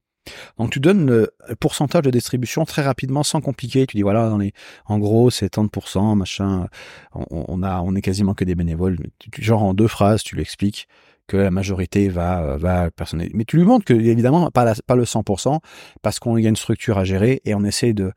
Donc 0.58 0.72
tu 0.72 0.80
donnes 0.80 1.08
le 1.08 1.32
pourcentage 1.60 2.04
de 2.04 2.10
distribution 2.12 2.66
très 2.66 2.82
rapidement, 2.82 3.24
sans 3.24 3.42
compliquer. 3.42 3.88
Tu 3.88 3.98
dis 3.98 4.04
voilà, 4.04 4.30
dans 4.30 4.38
les, 4.38 4.54
en 4.86 5.00
gros 5.00 5.30
c'est 5.30 5.54
30%, 5.54 6.16
machin. 6.16 6.68
On, 7.14 7.46
on, 7.48 7.64
a, 7.64 7.82
on 7.82 7.96
est 7.96 8.02
quasiment 8.02 8.34
que 8.34 8.44
des 8.44 8.56
bénévoles. 8.56 8.98
Genre 9.38 9.64
en 9.64 9.74
deux 9.74 9.88
phrases, 9.88 10.24
tu 10.24 10.36
l'expliques 10.36 10.88
que 11.28 11.38
la 11.38 11.52
majorité 11.52 12.10
va 12.10 12.42
euh, 12.42 12.58
va 12.58 12.92
personnel. 12.92 13.30
Mais 13.34 13.46
tu 13.46 13.58
lui 13.58 13.64
montres 13.64 13.86
que 13.86 13.94
évidemment 13.94 14.50
pas 14.52 14.74
pas 14.86 14.96
le 14.96 15.04
100% 15.04 15.60
parce 16.02 16.20
qu'on 16.20 16.38
y 16.38 16.46
a 16.46 16.50
une 16.50 16.56
structure 16.56 16.98
à 16.98 17.04
gérer 17.04 17.42
et 17.46 17.54
on 17.56 17.64
essaie 17.64 17.94
de 17.94 18.12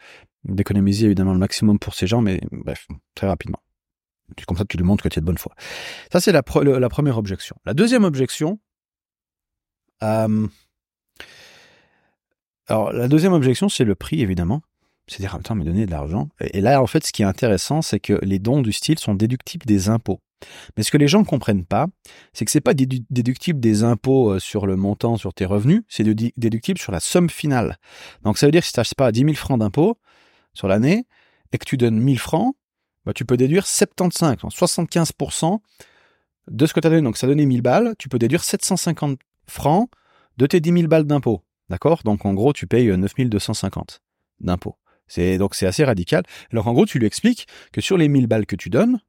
d'économiser 0.45 1.07
évidemment 1.07 1.33
le 1.33 1.39
maximum 1.39 1.79
pour 1.79 1.95
ces 1.95 2.07
gens, 2.07 2.23
mais 2.23 2.41
bref, 2.51 2.87
très 3.15 3.27
rapidement. 3.27 3.59
Comme 4.47 4.57
ça, 4.57 4.65
tu 4.65 4.77
lui 4.77 4.85
montres 4.85 5.03
que 5.03 5.09
tu 5.09 5.19
es 5.19 5.21
de 5.21 5.27
bonne 5.27 5.39
foi. 5.39 5.53
Ça, 6.13 6.21
c'est 6.21 6.33
la, 6.33 6.43
la 6.65 6.89
première 6.89 7.19
objection. 7.19 7.57
La 7.67 7.75
deuxième 7.75 8.05
objection, 8.05 8.61
euh, 10.03 10.47
alors 12.67 12.93
la 12.93 13.09
deuxième 13.09 13.33
objection, 13.33 13.69
c'est 13.69 13.85
le 13.85 13.95
prix, 13.95 14.23
évidemment. 14.23 14.63
C'est-à-dire, 15.07 15.35
attends, 15.35 15.57
mais 15.57 15.65
donner 15.65 15.87
de 15.87 15.91
l'argent. 15.91 16.29
Et 16.41 16.61
là, 16.61 16.81
en 16.81 16.87
fait, 16.87 17.05
ce 17.05 17.13
qui 17.13 17.23
est 17.23 17.27
intéressant, 17.27 17.83
c'est 17.83 17.99
que 17.99 18.19
les 18.23 18.39
dons 18.39 18.63
du 18.63 18.73
style 18.73 18.99
sont 18.99 19.15
déductibles 19.15 19.67
des 19.67 19.89
impôts. 19.89 20.21
Mais 20.77 20.83
ce 20.83 20.91
que 20.91 20.99
les 20.99 21.09
gens 21.09 21.21
ne 21.21 21.25
comprennent 21.25 21.65
pas, 21.65 21.87
c'est 22.33 22.45
que 22.45 22.51
c'est 22.51 22.61
pas 22.61 22.75
déductible 22.75 23.61
des 23.61 23.85
impôts 23.85 24.33
euh, 24.33 24.39
sur 24.39 24.67
le 24.67 24.77
montant 24.77 25.17
sur 25.17 25.35
tes 25.35 25.45
revenus, 25.45 25.83
c'est 25.89 26.05
déductible 26.05 26.79
sur 26.79 26.93
la 26.93 27.01
somme 27.01 27.31
finale. 27.31 27.79
Donc 28.23 28.39
ça 28.39 28.47
veut 28.47 28.53
dire 28.53 28.63
que 28.63 28.67
si 28.67 28.73
tu 28.73 28.81
n'achètes 28.81 28.97
pas 28.97 29.13
10 29.13 29.21
000 29.21 29.35
francs 29.35 29.59
d'impôts, 29.59 29.99
sur 30.55 30.69
l'année 30.69 31.07
et 31.53 31.59
que 31.59 31.65
tu 31.65 31.77
donnes 31.77 31.99
1000 31.99 32.19
francs, 32.19 32.55
bah, 33.05 33.13
tu 33.13 33.25
peux 33.25 33.37
déduire 33.37 33.67
75, 33.67 34.37
75% 34.37 35.59
de 36.49 36.67
ce 36.67 36.75
que 36.75 36.81
tu 36.81 36.87
as 36.87 36.91
donné. 36.91 37.03
Donc, 37.03 37.17
ça 37.17 37.27
donnait 37.27 37.47
1000 37.47 37.63
balles, 37.63 37.95
tu 37.99 38.09
peux 38.09 38.19
déduire 38.19 38.45
750 38.45 39.19
francs 39.47 39.89
de 40.37 40.47
tes 40.47 40.61
10 40.61 40.73
000 40.73 40.89
balles 40.89 41.05
d'impôts. 41.05 41.43
D'accord? 41.69 42.03
Donc, 42.05 42.25
en 42.25 42.35
gros, 42.35 42.53
tu 42.53 42.67
payes 42.67 42.89
9250 42.89 44.03
d'impôts. 44.41 44.77
C'est, 45.07 45.39
donc, 45.39 45.55
c'est 45.55 45.67
assez 45.67 45.85
radical. 45.85 46.25
Alors, 46.53 46.69
en 46.69 46.73
gros, 46.73 46.87
tu 46.87 46.99
lui 46.99 47.07
expliques 47.07 47.47
que 47.73 47.81
sur 47.81 47.97
les 47.97 48.09
1000 48.09 48.27
balles 48.27 48.47
que 48.47 48.57
tu 48.57 48.71
donnes, 48.71 49.01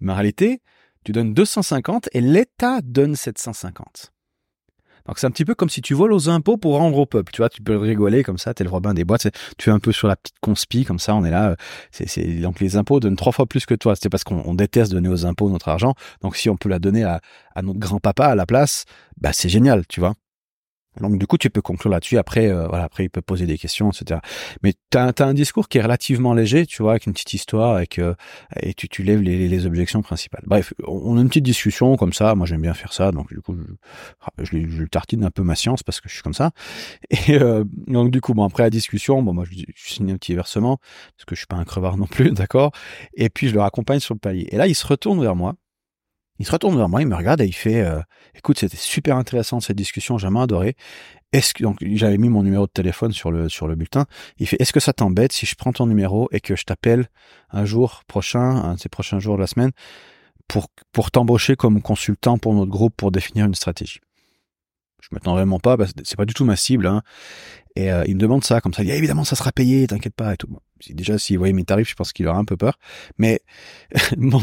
mais 0.00 0.12
en 0.12 0.16
réalité, 0.16 0.60
tu 1.04 1.12
donnes 1.12 1.34
250 1.34 2.08
et 2.12 2.20
l'État 2.20 2.80
donne 2.82 3.16
750. 3.16 4.12
Donc 5.06 5.18
c'est 5.18 5.26
un 5.26 5.30
petit 5.30 5.44
peu 5.44 5.54
comme 5.54 5.70
si 5.70 5.80
tu 5.80 5.94
voles 5.94 6.12
aux 6.12 6.28
impôts 6.28 6.56
pour 6.56 6.76
rendre 6.76 6.98
au 6.98 7.06
peuple. 7.06 7.32
Tu 7.32 7.38
vois, 7.38 7.48
tu 7.48 7.62
peux 7.62 7.76
rigoler 7.76 8.22
comme 8.22 8.38
ça, 8.38 8.54
t'es 8.54 8.64
le 8.64 8.70
Robin 8.70 8.94
des 8.94 9.04
boîtes. 9.04 9.26
Tu 9.58 9.70
es 9.70 9.72
un 9.72 9.78
peu 9.78 9.92
sur 9.92 10.08
la 10.08 10.16
petite 10.16 10.38
conspi 10.40 10.84
comme 10.84 10.98
ça. 10.98 11.14
On 11.14 11.24
est 11.24 11.30
là. 11.30 11.56
C'est, 11.90 12.08
c'est 12.08 12.24
donc 12.40 12.60
les 12.60 12.76
impôts 12.76 13.00
donnent 13.00 13.16
trois 13.16 13.32
fois 13.32 13.46
plus 13.46 13.66
que 13.66 13.74
toi. 13.74 13.94
C'est 13.96 14.08
parce 14.08 14.24
qu'on 14.24 14.54
déteste 14.54 14.92
donner 14.92 15.08
aux 15.08 15.26
impôts 15.26 15.48
notre 15.48 15.68
argent. 15.68 15.94
Donc 16.20 16.36
si 16.36 16.50
on 16.50 16.56
peut 16.56 16.68
la 16.68 16.78
donner 16.78 17.04
à, 17.04 17.20
à 17.54 17.62
notre 17.62 17.78
grand 17.78 17.98
papa 17.98 18.26
à 18.26 18.34
la 18.34 18.46
place, 18.46 18.84
bah 19.20 19.32
c'est 19.32 19.48
génial, 19.48 19.86
tu 19.88 20.00
vois. 20.00 20.14
Donc 20.98 21.18
du 21.18 21.26
coup, 21.26 21.38
tu 21.38 21.50
peux 21.50 21.62
conclure 21.62 21.90
là-dessus. 21.90 22.18
Après, 22.18 22.48
euh, 22.48 22.66
voilà, 22.66 22.84
après, 22.84 23.04
il 23.04 23.10
peut 23.10 23.22
poser 23.22 23.46
des 23.46 23.58
questions, 23.58 23.90
etc. 23.90 24.20
Mais 24.62 24.74
tu 24.90 24.98
as, 24.98 25.12
un 25.20 25.34
discours 25.34 25.68
qui 25.68 25.78
est 25.78 25.82
relativement 25.82 26.34
léger, 26.34 26.66
tu 26.66 26.82
vois, 26.82 26.92
avec 26.92 27.06
une 27.06 27.12
petite 27.12 27.32
histoire, 27.32 27.76
avec, 27.76 27.98
euh, 27.98 28.14
et 28.60 28.74
tu, 28.74 28.88
tu 28.88 29.04
lèves 29.04 29.22
les, 29.22 29.48
les, 29.48 29.66
objections 29.66 30.02
principales. 30.02 30.42
Bref, 30.46 30.74
on 30.86 31.16
a 31.16 31.20
une 31.20 31.28
petite 31.28 31.44
discussion 31.44 31.96
comme 31.96 32.12
ça. 32.12 32.34
Moi, 32.34 32.46
j'aime 32.46 32.62
bien 32.62 32.74
faire 32.74 32.92
ça. 32.92 33.12
Donc 33.12 33.28
du 33.28 33.40
coup, 33.40 33.56
je, 34.38 34.44
je, 34.44 34.68
je, 34.68 34.84
tartine 34.84 35.24
un 35.24 35.30
peu 35.30 35.42
ma 35.42 35.54
science 35.54 35.84
parce 35.84 36.00
que 36.00 36.08
je 36.08 36.14
suis 36.14 36.22
comme 36.22 36.34
ça. 36.34 36.50
Et 37.10 37.34
euh, 37.34 37.64
donc 37.86 38.10
du 38.10 38.20
coup, 38.20 38.34
bon, 38.34 38.44
après 38.44 38.64
la 38.64 38.70
discussion, 38.70 39.22
bon, 39.22 39.32
moi, 39.32 39.44
je, 39.48 39.58
je 39.74 39.92
signe 39.92 40.10
un 40.10 40.16
petit 40.16 40.34
versement 40.34 40.78
parce 41.16 41.24
que 41.24 41.36
je 41.36 41.40
suis 41.40 41.46
pas 41.46 41.56
un 41.56 41.64
crevard 41.64 41.96
non 41.96 42.06
plus, 42.06 42.30
d'accord. 42.32 42.72
Et 43.14 43.30
puis 43.30 43.48
je 43.48 43.54
le 43.54 43.60
raccompagne 43.60 44.00
sur 44.00 44.14
le 44.14 44.20
palier. 44.20 44.48
Et 44.50 44.56
là, 44.56 44.66
il 44.66 44.74
se 44.74 44.86
retourne 44.86 45.20
vers 45.22 45.36
moi 45.36 45.54
il 46.40 46.46
se 46.46 46.50
retourne 46.52 46.76
vers 46.76 46.88
moi, 46.88 47.00
il 47.02 47.06
me 47.08 47.14
regarde 47.14 47.40
et 47.40 47.46
il 47.46 47.52
fait 47.52 47.80
euh, 47.82 48.00
"Écoute, 48.34 48.58
c'était 48.58 48.76
super 48.76 49.16
intéressant 49.16 49.60
cette 49.60 49.76
discussion, 49.76 50.18
j'ai 50.18 50.26
vraiment 50.26 50.42
adoré. 50.42 50.74
Est-ce 51.32 51.54
que 51.54 51.62
donc 51.62 51.78
j'avais 51.82 52.18
mis 52.18 52.28
mon 52.28 52.42
numéro 52.42 52.66
de 52.66 52.72
téléphone 52.72 53.12
sur 53.12 53.30
le 53.30 53.48
sur 53.48 53.68
le 53.68 53.76
bulletin. 53.76 54.06
Il 54.38 54.48
fait 54.48 54.56
"Est-ce 54.60 54.72
que 54.72 54.80
ça 54.80 54.92
t'embête 54.92 55.32
si 55.32 55.46
je 55.46 55.54
prends 55.54 55.72
ton 55.72 55.86
numéro 55.86 56.28
et 56.32 56.40
que 56.40 56.56
je 56.56 56.64
t'appelle 56.64 57.08
un 57.50 57.64
jour 57.64 58.02
prochain, 58.08 58.40
un 58.40 58.74
de 58.74 58.80
ces 58.80 58.88
prochains 58.88 59.20
jours 59.20 59.36
de 59.36 59.40
la 59.42 59.46
semaine 59.46 59.70
pour 60.48 60.66
pour 60.92 61.10
t'embaucher 61.12 61.54
comme 61.56 61.80
consultant 61.82 62.38
pour 62.38 62.54
notre 62.54 62.70
groupe 62.70 62.94
pour 62.96 63.12
définir 63.12 63.46
une 63.46 63.54
stratégie?" 63.54 64.00
Je 65.02 65.08
m'attends 65.12 65.32
vraiment 65.34 65.58
pas, 65.58 65.76
parce 65.78 65.92
que 65.94 66.00
c'est 66.04 66.16
pas 66.16 66.26
du 66.26 66.34
tout 66.34 66.44
ma 66.44 66.56
cible. 66.56 66.86
Hein. 66.86 67.02
Et 67.74 67.90
euh, 67.90 68.04
il 68.06 68.16
me 68.16 68.20
demande 68.20 68.44
ça, 68.44 68.60
comme 68.60 68.74
ça. 68.74 68.82
Il 68.82 68.86
dit, 68.86 68.92
évidemment, 68.92 69.24
ça 69.24 69.34
sera 69.34 69.50
payé, 69.50 69.86
t'inquiète 69.86 70.14
pas. 70.14 70.34
Et 70.34 70.36
tout. 70.36 70.48
Déjà, 70.88 71.18
s'il 71.18 71.38
voyait 71.38 71.52
mes 71.52 71.64
tarifs, 71.64 71.90
je 71.90 71.94
pense 71.94 72.12
qu'il 72.12 72.26
aurait 72.26 72.38
un 72.38 72.44
peu 72.44 72.56
peur. 72.56 72.78
Mais 73.18 73.40
mon, 74.16 74.40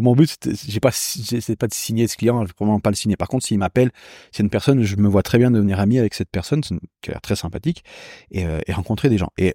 mon 0.00 0.14
but, 0.14 0.36
j'ai 0.68 0.80
pas, 0.80 0.90
c'est 0.92 1.56
pas 1.56 1.66
de 1.66 1.74
signer 1.74 2.06
ce 2.06 2.16
client, 2.16 2.44
je 2.46 2.52
vraiment 2.58 2.80
pas 2.80 2.90
le 2.90 2.96
signer. 2.96 3.16
Par 3.16 3.28
contre, 3.28 3.46
s'il 3.46 3.58
m'appelle, 3.58 3.90
c'est 4.32 4.42
une 4.42 4.50
personne, 4.50 4.82
je 4.82 4.96
me 4.96 5.08
vois 5.08 5.22
très 5.22 5.38
bien 5.38 5.50
devenir 5.50 5.80
ami 5.80 5.98
avec 5.98 6.14
cette 6.14 6.30
personne, 6.30 6.62
qui 6.62 7.10
a 7.10 7.12
l'air 7.12 7.20
très 7.20 7.36
sympathique, 7.36 7.84
et, 8.30 8.46
euh, 8.46 8.60
et 8.66 8.72
rencontrer 8.72 9.08
des 9.08 9.18
gens. 9.18 9.30
Et 9.38 9.54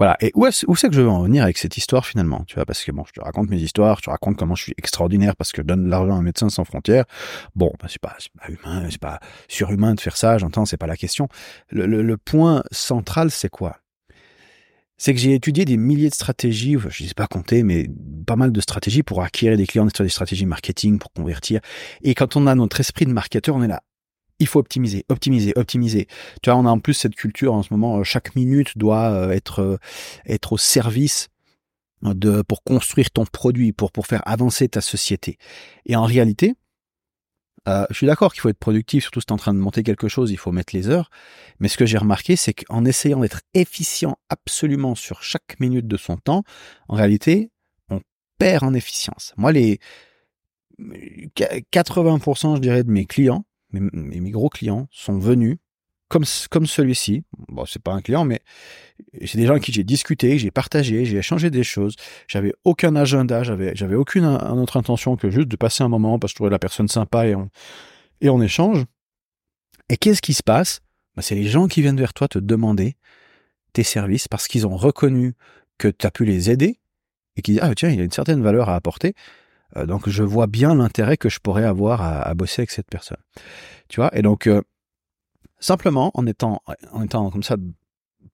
voilà. 0.00 0.16
Et 0.22 0.32
où, 0.34 0.46
est-ce, 0.46 0.64
où 0.66 0.76
c'est 0.76 0.88
que 0.88 0.94
je 0.94 1.02
veux 1.02 1.10
en 1.10 1.24
venir 1.24 1.42
avec 1.42 1.58
cette 1.58 1.76
histoire 1.76 2.06
finalement 2.06 2.42
Tu 2.46 2.54
vois, 2.54 2.64
parce 2.64 2.82
que 2.82 2.90
bon, 2.90 3.04
je 3.06 3.12
te 3.12 3.20
raconte 3.20 3.50
mes 3.50 3.58
histoires, 3.58 3.98
je 3.98 4.04
te 4.04 4.10
raconte 4.10 4.38
comment 4.38 4.54
je 4.54 4.62
suis 4.62 4.74
extraordinaire 4.78 5.36
parce 5.36 5.52
que 5.52 5.60
je 5.60 5.66
donne 5.66 5.84
de 5.84 5.90
l'argent 5.90 6.14
à 6.14 6.16
un 6.16 6.22
médecin 6.22 6.48
sans 6.48 6.64
frontières. 6.64 7.04
Bon, 7.54 7.70
bah, 7.78 7.86
c'est 7.86 8.00
pas, 8.00 8.16
pas 8.38 8.48
humain, 8.48 8.86
c'est 8.90 8.98
pas 8.98 9.20
surhumain 9.46 9.92
de 9.92 10.00
faire 10.00 10.16
ça. 10.16 10.38
J'entends, 10.38 10.64
c'est 10.64 10.78
pas 10.78 10.86
la 10.86 10.96
question. 10.96 11.28
Le, 11.68 11.84
le 11.84 12.16
point 12.16 12.62
central, 12.72 13.30
c'est 13.30 13.50
quoi? 13.50 13.76
C'est 15.00 15.14
que 15.14 15.18
j'ai 15.18 15.32
étudié 15.32 15.64
des 15.64 15.78
milliers 15.78 16.10
de 16.10 16.14
stratégies, 16.14 16.76
je 16.90 17.02
ne 17.02 17.08
sais 17.08 17.14
pas 17.14 17.26
compter, 17.26 17.62
mais 17.62 17.88
pas 18.26 18.36
mal 18.36 18.52
de 18.52 18.60
stratégies 18.60 19.02
pour 19.02 19.22
acquérir 19.22 19.56
des 19.56 19.66
clients, 19.66 19.86
des 19.86 20.08
stratégies 20.10 20.44
marketing, 20.44 20.98
pour 20.98 21.10
convertir. 21.10 21.62
Et 22.02 22.14
quand 22.14 22.36
on 22.36 22.46
a 22.46 22.54
notre 22.54 22.80
esprit 22.80 23.06
de 23.06 23.10
marketeur, 23.10 23.56
on 23.56 23.62
est 23.62 23.66
là, 23.66 23.82
il 24.40 24.46
faut 24.46 24.58
optimiser, 24.58 25.06
optimiser, 25.08 25.54
optimiser. 25.56 26.06
Tu 26.42 26.50
vois, 26.50 26.58
on 26.58 26.66
a 26.66 26.70
en 26.70 26.80
plus 26.80 26.92
cette 26.92 27.14
culture 27.14 27.54
en 27.54 27.62
ce 27.62 27.68
moment, 27.70 28.00
euh, 28.00 28.04
chaque 28.04 28.36
minute 28.36 28.76
doit 28.76 29.10
euh, 29.10 29.30
être 29.30 29.60
euh, 29.60 29.78
être 30.26 30.52
au 30.52 30.58
service 30.58 31.28
de 32.02 32.42
pour 32.42 32.62
construire 32.62 33.10
ton 33.10 33.24
produit, 33.24 33.72
pour 33.72 33.92
pour 33.92 34.06
faire 34.06 34.20
avancer 34.26 34.68
ta 34.68 34.82
société. 34.82 35.38
Et 35.86 35.96
en 35.96 36.04
réalité, 36.04 36.56
euh, 37.68 37.84
je 37.90 37.96
suis 37.96 38.06
d'accord 38.06 38.32
qu'il 38.32 38.40
faut 38.40 38.48
être 38.48 38.58
productif, 38.58 39.04
surtout 39.04 39.20
si 39.20 39.26
tu 39.26 39.32
es 39.32 39.34
en 39.34 39.38
train 39.38 39.54
de 39.54 39.58
monter 39.58 39.82
quelque 39.82 40.08
chose, 40.08 40.30
il 40.30 40.38
faut 40.38 40.52
mettre 40.52 40.74
les 40.74 40.88
heures. 40.88 41.10
Mais 41.58 41.68
ce 41.68 41.76
que 41.76 41.86
j'ai 41.86 41.98
remarqué, 41.98 42.36
c'est 42.36 42.54
qu'en 42.54 42.84
essayant 42.84 43.20
d'être 43.20 43.42
efficient 43.54 44.18
absolument 44.28 44.94
sur 44.94 45.22
chaque 45.22 45.60
minute 45.60 45.86
de 45.86 45.96
son 45.96 46.16
temps, 46.16 46.42
en 46.88 46.96
réalité, 46.96 47.50
on 47.90 48.00
perd 48.38 48.64
en 48.64 48.72
efficience. 48.72 49.34
Moi, 49.36 49.52
les 49.52 49.78
80%, 50.78 52.56
je 52.56 52.60
dirais, 52.60 52.82
de 52.82 52.90
mes 52.90 53.04
clients, 53.04 53.44
mes, 53.72 53.80
mes, 53.92 54.30
gros 54.30 54.48
clients 54.48 54.88
sont 54.90 55.18
venus 55.18 55.58
comme, 56.10 56.24
comme 56.50 56.66
celui-ci. 56.66 57.22
Bon, 57.48 57.64
c'est 57.64 57.80
pas 57.80 57.92
un 57.92 58.02
client, 58.02 58.24
mais 58.24 58.40
c'est 59.24 59.38
des 59.38 59.46
gens 59.46 59.52
avec 59.52 59.62
qui 59.62 59.72
j'ai 59.72 59.84
discuté, 59.84 60.38
j'ai 60.38 60.50
partagé, 60.50 61.04
j'ai 61.04 61.16
échangé 61.16 61.50
des 61.50 61.62
choses. 61.62 61.94
J'avais 62.28 62.52
aucun 62.64 62.96
agenda, 62.96 63.42
j'avais, 63.44 63.74
j'avais 63.74 63.94
aucune 63.94 64.26
autre 64.26 64.76
intention 64.76 65.16
que 65.16 65.30
juste 65.30 65.48
de 65.48 65.56
passer 65.56 65.84
un 65.84 65.88
moment 65.88 66.18
parce 66.18 66.32
que 66.32 66.34
je 66.34 66.36
trouvais 66.36 66.50
la 66.50 66.58
personne 66.58 66.88
sympa 66.88 67.26
et 67.26 67.34
on, 67.34 67.48
et 68.20 68.28
on 68.28 68.42
échange. 68.42 68.84
Et 69.88 69.96
qu'est-ce 69.96 70.20
qui 70.20 70.34
se 70.34 70.42
passe? 70.42 70.80
Bah, 71.14 71.22
c'est 71.22 71.36
les 71.36 71.46
gens 71.46 71.68
qui 71.68 71.80
viennent 71.80 71.96
vers 71.96 72.12
toi 72.12 72.26
te 72.28 72.38
demander 72.38 72.96
tes 73.72 73.84
services 73.84 74.26
parce 74.26 74.48
qu'ils 74.48 74.66
ont 74.66 74.76
reconnu 74.76 75.34
que 75.78 75.88
tu 75.88 76.06
as 76.06 76.10
pu 76.10 76.24
les 76.24 76.50
aider 76.50 76.80
et 77.36 77.42
qui 77.42 77.52
disent, 77.52 77.60
ah, 77.62 77.72
tiens, 77.74 77.88
il 77.88 77.96
y 77.96 78.00
a 78.00 78.04
une 78.04 78.10
certaine 78.10 78.42
valeur 78.42 78.68
à 78.68 78.74
apporter. 78.74 79.14
Euh, 79.76 79.86
donc 79.86 80.08
je 80.08 80.24
vois 80.24 80.48
bien 80.48 80.74
l'intérêt 80.74 81.16
que 81.16 81.28
je 81.28 81.38
pourrais 81.38 81.64
avoir 81.64 82.02
à, 82.02 82.20
à, 82.20 82.34
bosser 82.34 82.62
avec 82.62 82.72
cette 82.72 82.90
personne. 82.90 83.22
Tu 83.88 84.00
vois? 84.00 84.10
Et 84.16 84.22
donc 84.22 84.48
euh, 84.48 84.60
simplement 85.60 86.10
en 86.14 86.26
étant 86.26 86.62
en 86.92 87.02
étant 87.02 87.30
comme 87.30 87.42
ça 87.42 87.56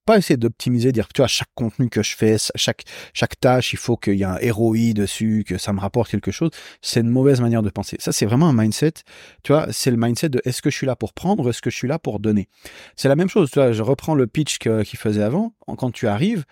pas 0.04 0.16
essayer 0.18 0.36
d'optimiser, 0.36 0.92
dire 0.92 1.08
tu 1.08 1.20
vois 1.20 1.26
chaque 1.26 1.52
contenu 1.54 1.88
que 1.88 2.02
je 2.02 2.16
fais, 2.16 2.36
chaque 2.54 2.84
chaque 3.12 3.38
tâche, 3.38 3.72
il 3.72 3.76
faut 3.78 3.96
qu'il 3.96 4.14
y 4.14 4.22
ait 4.22 4.24
un 4.24 4.38
ROI 4.52 4.92
dessus, 4.94 5.44
que 5.46 5.58
ça 5.58 5.72
me 5.72 5.80
rapporte 5.80 6.10
quelque 6.10 6.30
chose. 6.30 6.50
C'est 6.80 7.00
une 7.00 7.10
mauvaise 7.10 7.40
manière 7.40 7.62
de 7.62 7.70
penser. 7.70 7.96
Ça 7.98 8.12
c'est 8.12 8.24
vraiment 8.24 8.48
un 8.48 8.52
mindset. 8.52 8.94
Tu 9.42 9.52
vois, 9.52 9.66
c'est 9.72 9.90
le 9.90 9.96
mindset 9.96 10.28
de 10.28 10.40
est-ce 10.44 10.62
que 10.62 10.70
je 10.70 10.76
suis 10.76 10.86
là 10.86 10.96
pour 10.96 11.12
prendre, 11.12 11.48
est-ce 11.50 11.60
que 11.60 11.70
je 11.70 11.76
suis 11.76 11.88
là 11.88 11.98
pour 11.98 12.20
donner. 12.20 12.48
C'est 12.94 13.08
la 13.08 13.16
même 13.16 13.28
chose. 13.28 13.50
Tu 13.50 13.60
je 13.72 13.82
reprends 13.82 14.14
le 14.14 14.26
pitch 14.26 14.58
qu'il 14.58 14.98
faisait 14.98 15.22
avant. 15.22 15.52
Quand 15.66 15.90
tu 15.90 16.06
arrives, 16.06 16.44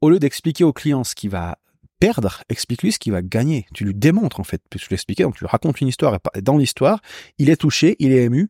au 0.00 0.10
lieu 0.10 0.18
d'expliquer 0.18 0.64
au 0.64 0.72
client 0.72 1.04
ce 1.04 1.14
qui 1.14 1.28
va 1.28 1.58
perdre, 2.00 2.42
explique-lui 2.48 2.92
ce 2.92 2.98
qu'il 2.98 3.12
va 3.12 3.22
gagner. 3.22 3.66
Tu 3.74 3.84
lui 3.84 3.94
démontres 3.94 4.40
en 4.40 4.44
fait, 4.44 4.62
tu 4.70 4.78
l'expliquais, 4.90 5.22
donc 5.24 5.36
tu 5.36 5.44
lui 5.44 5.48
racontes 5.48 5.80
une 5.80 5.88
histoire 5.88 6.18
et 6.34 6.42
dans 6.42 6.56
l'histoire, 6.56 7.00
il 7.38 7.50
est 7.50 7.56
touché, 7.56 7.96
il 7.98 8.12
est 8.12 8.24
ému 8.24 8.48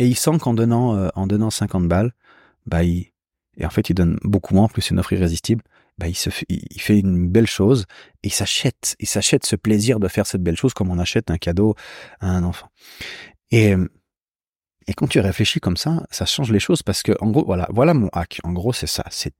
et 0.00 0.06
il 0.06 0.16
sent 0.16 0.38
qu'en 0.40 0.54
donnant 0.54 0.96
euh, 0.96 1.08
en 1.14 1.26
donnant 1.26 1.50
50 1.50 1.86
balles, 1.86 2.12
bah 2.66 2.82
il 2.82 3.12
et 3.56 3.66
en 3.66 3.70
fait 3.70 3.90
il 3.90 3.94
donne 3.94 4.18
beaucoup 4.22 4.54
moins, 4.54 4.66
plus 4.68 4.82
c'est 4.82 4.90
une 4.90 4.98
offre 4.98 5.12
irrésistible. 5.12 5.62
Bah 5.98 6.08
il 6.08 6.14
se 6.16 6.30
fait, 6.30 6.46
il 6.48 6.80
fait 6.80 6.98
une 6.98 7.28
belle 7.28 7.46
chose 7.46 7.84
et 8.22 8.28
il 8.28 8.32
s'achète, 8.32 8.96
il 8.98 9.06
s'achète 9.06 9.44
ce 9.44 9.54
plaisir 9.54 10.00
de 10.00 10.08
faire 10.08 10.26
cette 10.26 10.42
belle 10.42 10.56
chose 10.56 10.72
comme 10.72 10.90
on 10.90 10.98
achète 10.98 11.30
un 11.30 11.36
cadeau 11.36 11.74
à 12.20 12.28
un 12.28 12.42
enfant. 12.42 12.68
Et 13.50 13.74
et 14.86 14.94
quand 14.94 15.06
tu 15.06 15.20
réfléchis 15.20 15.60
comme 15.60 15.76
ça, 15.76 16.06
ça 16.10 16.24
change 16.24 16.50
les 16.50 16.58
choses 16.58 16.82
parce 16.82 17.02
que 17.02 17.12
en 17.20 17.30
gros 17.30 17.44
voilà, 17.44 17.68
voilà 17.70 17.94
mon 17.94 18.08
hack. 18.14 18.40
En 18.42 18.52
gros 18.52 18.72
c'est 18.72 18.86
ça, 18.86 19.04
c'est 19.10 19.34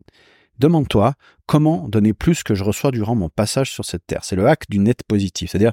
Demande-toi 0.61 1.15
comment 1.47 1.89
donner 1.89 2.13
plus 2.13 2.43
que 2.43 2.55
je 2.55 2.63
reçois 2.65 2.91
durant 2.91 3.15
mon 3.15 3.31
passage 3.31 3.71
sur 3.71 3.87
cette 3.87 4.07
terre. 4.07 4.25
C'est 4.25 4.37
le 4.37 4.47
hack 4.47 4.69
du 4.69 4.79
net 4.79 5.03
positif. 5.05 5.51
C'est-à-dire, 5.51 5.73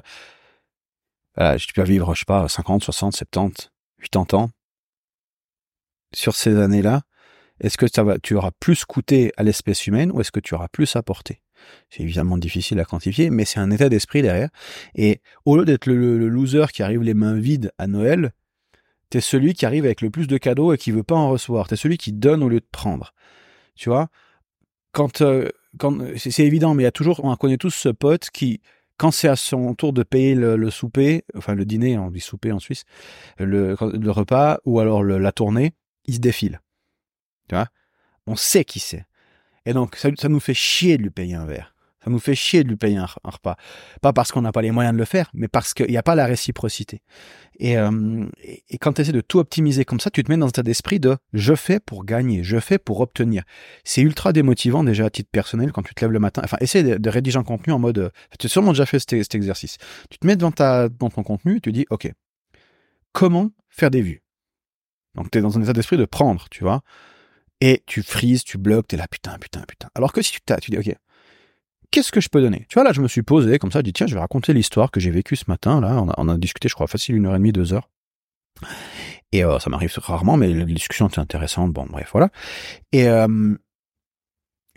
voilà, 1.36 1.58
tu 1.58 1.74
peux 1.74 1.82
vivre, 1.82 2.14
je 2.14 2.20
sais 2.20 2.24
pas, 2.24 2.48
50, 2.48 2.82
60, 2.82 3.16
70, 3.16 3.70
80 4.10 4.38
ans. 4.38 4.50
Sur 6.14 6.34
ces 6.34 6.56
années-là, 6.56 7.02
est-ce 7.60 7.76
que 7.76 7.86
ça 7.92 8.02
va, 8.02 8.18
tu 8.18 8.34
auras 8.34 8.50
plus 8.60 8.84
coûté 8.84 9.32
à 9.36 9.42
l'espèce 9.42 9.86
humaine 9.86 10.10
ou 10.12 10.20
est-ce 10.20 10.32
que 10.32 10.40
tu 10.40 10.54
auras 10.54 10.68
plus 10.68 10.96
apporté 10.96 11.40
C'est 11.90 12.02
évidemment 12.02 12.38
difficile 12.38 12.78
à 12.80 12.84
quantifier, 12.84 13.30
mais 13.30 13.44
c'est 13.44 13.58
un 13.58 13.70
état 13.70 13.88
d'esprit 13.88 14.22
derrière. 14.22 14.48
Et 14.94 15.20
au 15.44 15.56
lieu 15.56 15.64
d'être 15.64 15.86
le, 15.86 16.28
loser 16.28 16.66
qui 16.72 16.82
arrive 16.82 17.02
les 17.02 17.14
mains 17.14 17.34
vides 17.34 17.72
à 17.78 17.86
Noël, 17.86 18.32
t'es 19.10 19.20
celui 19.20 19.54
qui 19.54 19.66
arrive 19.66 19.84
avec 19.84 20.00
le 20.00 20.10
plus 20.10 20.26
de 20.26 20.38
cadeaux 20.38 20.72
et 20.72 20.78
qui 20.78 20.92
veut 20.92 21.02
pas 21.02 21.16
en 21.16 21.30
recevoir. 21.30 21.68
T'es 21.68 21.76
celui 21.76 21.98
qui 21.98 22.12
donne 22.12 22.42
au 22.42 22.48
lieu 22.48 22.60
de 22.60 22.68
prendre. 22.70 23.12
Tu 23.74 23.88
vois? 23.88 24.08
Quand, 24.92 25.20
euh, 25.20 25.48
quand 25.78 25.98
c'est 26.16 26.44
évident, 26.44 26.74
mais 26.74 26.84
il 26.84 26.86
y 26.86 26.88
a 26.88 26.92
toujours, 26.92 27.24
on 27.24 27.34
connaît 27.36 27.58
tous 27.58 27.74
ce 27.74 27.88
pote 27.88 28.30
qui, 28.30 28.60
quand 28.96 29.10
c'est 29.10 29.28
à 29.28 29.36
son 29.36 29.74
tour 29.74 29.92
de 29.92 30.02
payer 30.02 30.34
le, 30.34 30.70
souper, 30.70 31.24
enfin 31.36 31.54
le 31.54 31.64
dîner, 31.64 31.98
on 31.98 32.10
dit 32.10 32.20
souper 32.20 32.52
en 32.52 32.58
Suisse, 32.58 32.84
le, 33.38 33.74
repas 34.10 34.58
ou 34.64 34.80
alors 34.80 35.02
la 35.02 35.32
tournée, 35.32 35.72
il 36.08 36.14
se 36.14 36.18
défile. 36.18 36.60
Tu 37.48 37.54
vois? 37.54 37.68
On 38.26 38.34
sait 38.34 38.64
qui 38.64 38.80
c'est. 38.80 39.06
Et 39.64 39.72
donc, 39.72 39.96
ça, 39.96 40.08
ça, 40.18 40.28
nous 40.28 40.40
fait 40.40 40.54
chier 40.54 40.98
de 40.98 41.02
lui 41.04 41.10
payer 41.10 41.34
un 41.34 41.46
verre. 41.46 41.74
Ça 42.02 42.10
nous 42.10 42.18
fait 42.18 42.34
chier 42.34 42.62
de 42.64 42.68
lui 42.68 42.76
payer 42.76 42.96
un, 42.96 43.06
repas. 43.24 43.56
Pas 44.00 44.12
parce 44.12 44.32
qu'on 44.32 44.40
n'a 44.40 44.52
pas 44.52 44.62
les 44.62 44.70
moyens 44.70 44.94
de 44.94 44.98
le 44.98 45.04
faire, 45.04 45.30
mais 45.34 45.48
parce 45.48 45.74
qu'il 45.74 45.88
n'y 45.88 45.96
a 45.96 46.02
pas 46.02 46.14
la 46.14 46.26
réciprocité. 46.26 47.02
Et, 47.58 47.76
euh, 47.76 48.24
et 48.68 48.78
quand 48.78 48.94
tu 48.94 49.02
essaies 49.02 49.12
de 49.12 49.20
tout 49.20 49.40
optimiser 49.40 49.84
comme 49.84 49.98
ça, 49.98 50.10
tu 50.10 50.22
te 50.22 50.30
mets 50.30 50.38
dans 50.38 50.46
un 50.46 50.48
état 50.48 50.62
d'esprit 50.62 51.00
de 51.00 51.16
je 51.32 51.54
fais 51.54 51.80
pour 51.80 52.04
gagner, 52.04 52.44
je 52.44 52.60
fais 52.60 52.78
pour 52.78 53.00
obtenir. 53.00 53.42
C'est 53.84 54.00
ultra 54.00 54.32
démotivant 54.32 54.84
déjà 54.84 55.06
à 55.06 55.10
titre 55.10 55.30
personnel 55.30 55.72
quand 55.72 55.82
tu 55.82 55.94
te 55.94 56.00
lèves 56.02 56.12
le 56.12 56.20
matin. 56.20 56.40
Enfin, 56.44 56.56
essaie 56.60 56.82
de, 56.82 57.10
rédiger 57.10 57.38
un 57.38 57.44
contenu 57.44 57.72
en 57.72 57.78
mode. 57.78 58.12
Tu 58.38 58.46
as 58.46 58.48
sûrement 58.48 58.72
déjà 58.72 58.86
fait 58.86 59.00
cet, 59.00 59.10
cet, 59.10 59.34
exercice. 59.34 59.76
Tu 60.08 60.18
te 60.18 60.26
mets 60.26 60.36
devant, 60.36 60.52
ta, 60.52 60.88
dans 60.88 61.10
ton 61.10 61.24
contenu 61.24 61.56
et 61.56 61.60
tu 61.60 61.72
dis 61.72 61.84
ok, 61.90 62.10
comment 63.12 63.50
faire 63.70 63.90
des 63.90 64.02
vues? 64.02 64.22
Donc 65.18 65.30
tu 65.30 65.38
es 65.38 65.42
dans 65.42 65.58
un 65.58 65.62
état 65.62 65.72
d'esprit 65.72 65.96
de 65.96 66.04
prendre, 66.04 66.46
tu 66.50 66.62
vois. 66.62 66.82
Et 67.60 67.82
tu 67.86 68.02
frises, 68.02 68.44
tu 68.44 68.56
bloques, 68.56 68.88
tu 68.88 68.94
es 68.94 68.98
là 68.98 69.08
putain, 69.08 69.36
putain, 69.38 69.62
putain. 69.66 69.88
Alors 69.94 70.12
que 70.12 70.22
si 70.22 70.32
tu 70.32 70.40
t'as, 70.40 70.58
tu 70.58 70.70
dis 70.70 70.78
ok, 70.78 70.94
qu'est-ce 71.90 72.12
que 72.12 72.20
je 72.20 72.28
peux 72.28 72.40
donner? 72.40 72.66
Tu 72.68 72.74
vois, 72.74 72.84
là, 72.84 72.92
je 72.92 73.00
me 73.00 73.08
suis 73.08 73.22
posé 73.22 73.58
comme 73.58 73.72
ça, 73.72 73.80
je 73.80 73.84
dis, 73.84 73.92
tiens, 73.92 74.06
je 74.06 74.14
vais 74.14 74.20
raconter 74.20 74.52
l'histoire 74.52 74.90
que 74.90 75.00
j'ai 75.00 75.10
vécue 75.10 75.36
ce 75.36 75.44
matin. 75.48 75.80
Là, 75.80 76.04
on 76.16 76.28
a, 76.28 76.38
discuté, 76.38 76.68
je 76.68 76.74
crois, 76.74 76.86
facile 76.86 77.16
une 77.16 77.26
heure 77.26 77.34
et 77.34 77.38
demie, 77.38 77.52
deux 77.52 77.72
heures. 77.72 77.90
Et 79.32 79.44
euh, 79.44 79.58
ça 79.58 79.70
m'arrive 79.70 79.92
rarement, 79.98 80.36
mais 80.36 80.52
la 80.52 80.64
discussion 80.64 81.08
était 81.08 81.18
intéressante. 81.18 81.72
Bon, 81.72 81.86
bref, 81.86 82.08
voilà. 82.12 82.30
Et, 82.92 83.08
euh, 83.08 83.56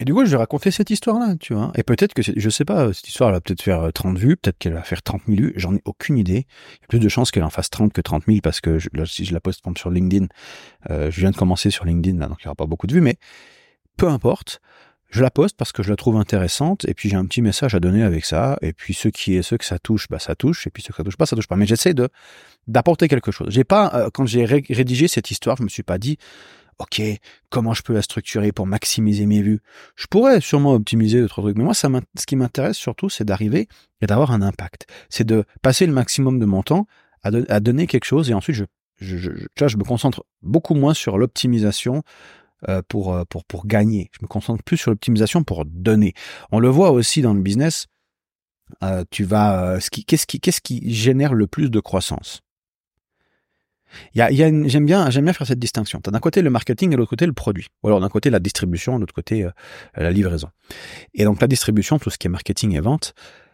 et 0.02 0.06
du 0.06 0.14
coup, 0.16 0.26
je 0.26 0.32
vais 0.32 0.38
raconter 0.38 0.72
cette 0.72 0.90
histoire-là, 0.90 1.36
tu 1.40 1.54
vois. 1.54 1.72
Et 1.76 1.84
peut-être 1.84 2.16
que, 2.16 2.24
je 2.24 2.50
sais 2.50 2.66
pas, 2.66 2.92
cette 2.92 3.08
histoire, 3.08 3.30
elle 3.30 3.36
va 3.36 3.42
peut-être 3.42 3.62
faire 3.62 3.94
30 3.94 4.18
euh, 4.18 4.20
vues, 4.20 4.36
peut-être 4.36 4.58
qu'elle 4.58 4.74
va 4.74 4.82
faire 4.82 5.04
30 5.04 5.22
000 5.28 5.40
vues, 5.40 5.54
j'en 5.58 5.76
ai 5.76 5.82
aucune 5.86 6.18
idée. 6.18 6.48
Il 6.72 6.82
y 6.82 6.86
a 6.86 6.88
plus 6.90 7.00
de 7.00 7.08
chances 7.08 7.30
qu'elle 7.30 7.44
en 7.44 7.52
fasse 7.52 7.70
30 7.70 7.94
que 7.94 8.02
30 8.02 8.24
000 8.26 8.40
parce 8.42 8.62
que 8.62 8.80
si 9.06 9.26
je 9.26 9.34
la 9.34 9.40
poste 9.40 9.62
sur 9.78 9.92
LinkedIn, 9.92 10.26
je 10.90 11.20
viens 11.20 11.30
de 11.30 11.36
commencer 11.36 11.70
sur 11.70 11.86
LinkedIn, 11.86 12.18
là, 12.18 12.28
donc 12.28 12.40
il 12.40 12.48
n'y 12.48 12.50
aura 12.50 12.56
pas 12.56 12.66
beaucoup 12.66 12.88
de 12.88 12.94
vues, 12.94 13.02
mais 13.02 13.18
peu 13.96 14.08
importe. 14.08 14.60
Je 15.12 15.22
la 15.22 15.30
poste 15.30 15.58
parce 15.58 15.74
que 15.74 15.84
je 15.84 15.90
la 15.90 15.98
trouve 15.98 16.16
intéressante 16.16 16.86
et 16.86 16.94
puis 16.94 17.10
j'ai 17.10 17.18
un 17.18 17.26
petit 17.26 17.42
message 17.42 17.76
à 17.76 17.82
donner 17.82 18.02
avec 18.02 18.24
ça. 18.24 18.58
Et 18.62 18.72
puis 18.72 18.94
ceux 18.94 19.12
qui 19.12 19.44
ceux 19.44 19.58
que 19.58 19.66
ça 19.66 19.78
touche 19.78 20.08
bah 20.10 20.20
ça 20.20 20.36
touche. 20.36 20.66
Et 20.68 20.70
puis 20.70 20.82
ceux 20.82 20.92
que 20.92 20.96
ça 20.96 21.04
touche 21.04 21.18
pas 21.18 21.26
ça 21.26 21.36
touche 21.36 21.48
pas. 21.48 21.58
Mais 21.58 21.66
j'essaie 21.66 21.94
de 21.94 22.08
d'apporter 22.68 23.10
quelque 23.10 23.30
chose. 23.30 23.50
J'ai 23.50 23.66
pas 23.66 23.92
euh, 23.94 24.10
quand 24.12 24.26
j'ai 24.26 24.46
rédigé 24.46 25.10
cette 25.10 25.30
histoire 25.30 25.58
je 25.58 25.64
me 25.64 25.68
suis 25.68 25.84
pas 25.84 25.98
dit 25.98 26.18
ok 26.82 27.02
comment 27.50 27.74
je 27.74 27.82
peux 27.82 27.94
la 27.94 28.02
structurer 28.02 28.52
pour 28.52 28.68
maximiser 28.68 29.26
mes 29.26 29.42
vues? 29.42 29.62
Je 29.96 30.08
pourrais 30.08 30.42
sûrement 30.42 30.74
optimiser 30.74 31.22
d'autres 31.22 31.42
trucs 31.42 31.58
mais 31.58 31.64
moi 31.64 31.74
ce 31.74 32.26
qui 32.26 32.36
m'intéresse 32.36 32.78
surtout 32.78 33.10
c'est 33.10 33.26
d'arriver 33.26 33.68
et 34.02 34.08
d'avoir 34.08 34.32
un 34.32 34.42
impact 34.42 34.88
c'est 35.10 35.26
de 35.26 35.46
passer 35.62 35.86
le 35.86 35.94
maximum 35.94 36.40
de 36.40 36.46
mon 36.46 36.64
temps 36.64 36.88
à, 37.24 37.60
donner 37.60 37.86
quelque 37.86 38.06
chose 38.06 38.30
et 38.30 38.34
ensuite 38.34 38.66
je 39.00 39.78
me 39.78 39.84
concentre 39.84 40.26
beaucoup 40.42 40.76
moins 40.76 40.94
sur 40.94 41.18
l'optimisation 41.18 42.04
euh, 42.70 42.84
pour, 42.88 43.16
euh, 43.16 43.24
pour, 43.28 43.44
pour 43.44 43.66
gagner. 43.66 44.12
Je 44.12 44.20
me 44.22 44.28
concentre 44.28 44.64
plus 44.64 44.78
sur 44.78 44.92
l'optimisation 44.92 45.44
pour 45.44 45.66
donner. 45.66 46.14
On 46.52 46.60
le 46.60 46.70
voit 46.70 46.92
aussi 46.92 47.24
dans 47.24 47.34
le 47.34 47.42
business. 47.42 47.88
Euh, 48.84 49.04
tu 49.10 49.24
vas, 49.24 49.80
qui, 49.92 50.06
qu'est-ce 50.06 50.28
qui, 50.28 50.40
qu'est-ce 50.40 50.62
qui 50.62 50.94
génère 50.94 51.34
le 51.34 51.48
plus 51.48 51.72
de 51.72 51.80
croissance? 51.80 52.42
Il 54.14 54.20
y 54.20 54.22
a, 54.22 54.26
a 54.26 54.68
j'aime 54.68 54.86
bien, 54.86 55.10
j'aime 55.10 55.26
bien 55.26 55.34
faire 55.34 55.48
cette 55.48 55.60
distinction. 55.60 56.00
T'as 56.02 56.12
d'un 56.12 56.20
côté 56.20 56.42
le 56.42 56.50
marketing 56.50 56.90
et 56.90 56.94
de 56.94 56.98
l'autre 56.98 57.10
côté 57.10 57.26
le 57.26 57.34
produit. 57.34 57.68
Ou 57.84 57.88
alors 57.88 58.00
d'un 58.00 58.10
côté 58.10 58.30
la 58.30 58.40
distribution, 58.40 58.96
de 58.96 59.02
l'autre 59.02 59.14
côté 59.14 59.48
la 59.96 60.12
livraison. 60.12 60.50
Et 61.14 61.24
donc 61.24 61.42
la 61.42 61.48
distribution, 61.48 62.00
tout 62.00 62.10
ce 62.10 62.18
qui 62.18 62.28
est 62.28 62.30
marketing 62.30 62.76
et 62.76 62.80
vente, 62.80 63.14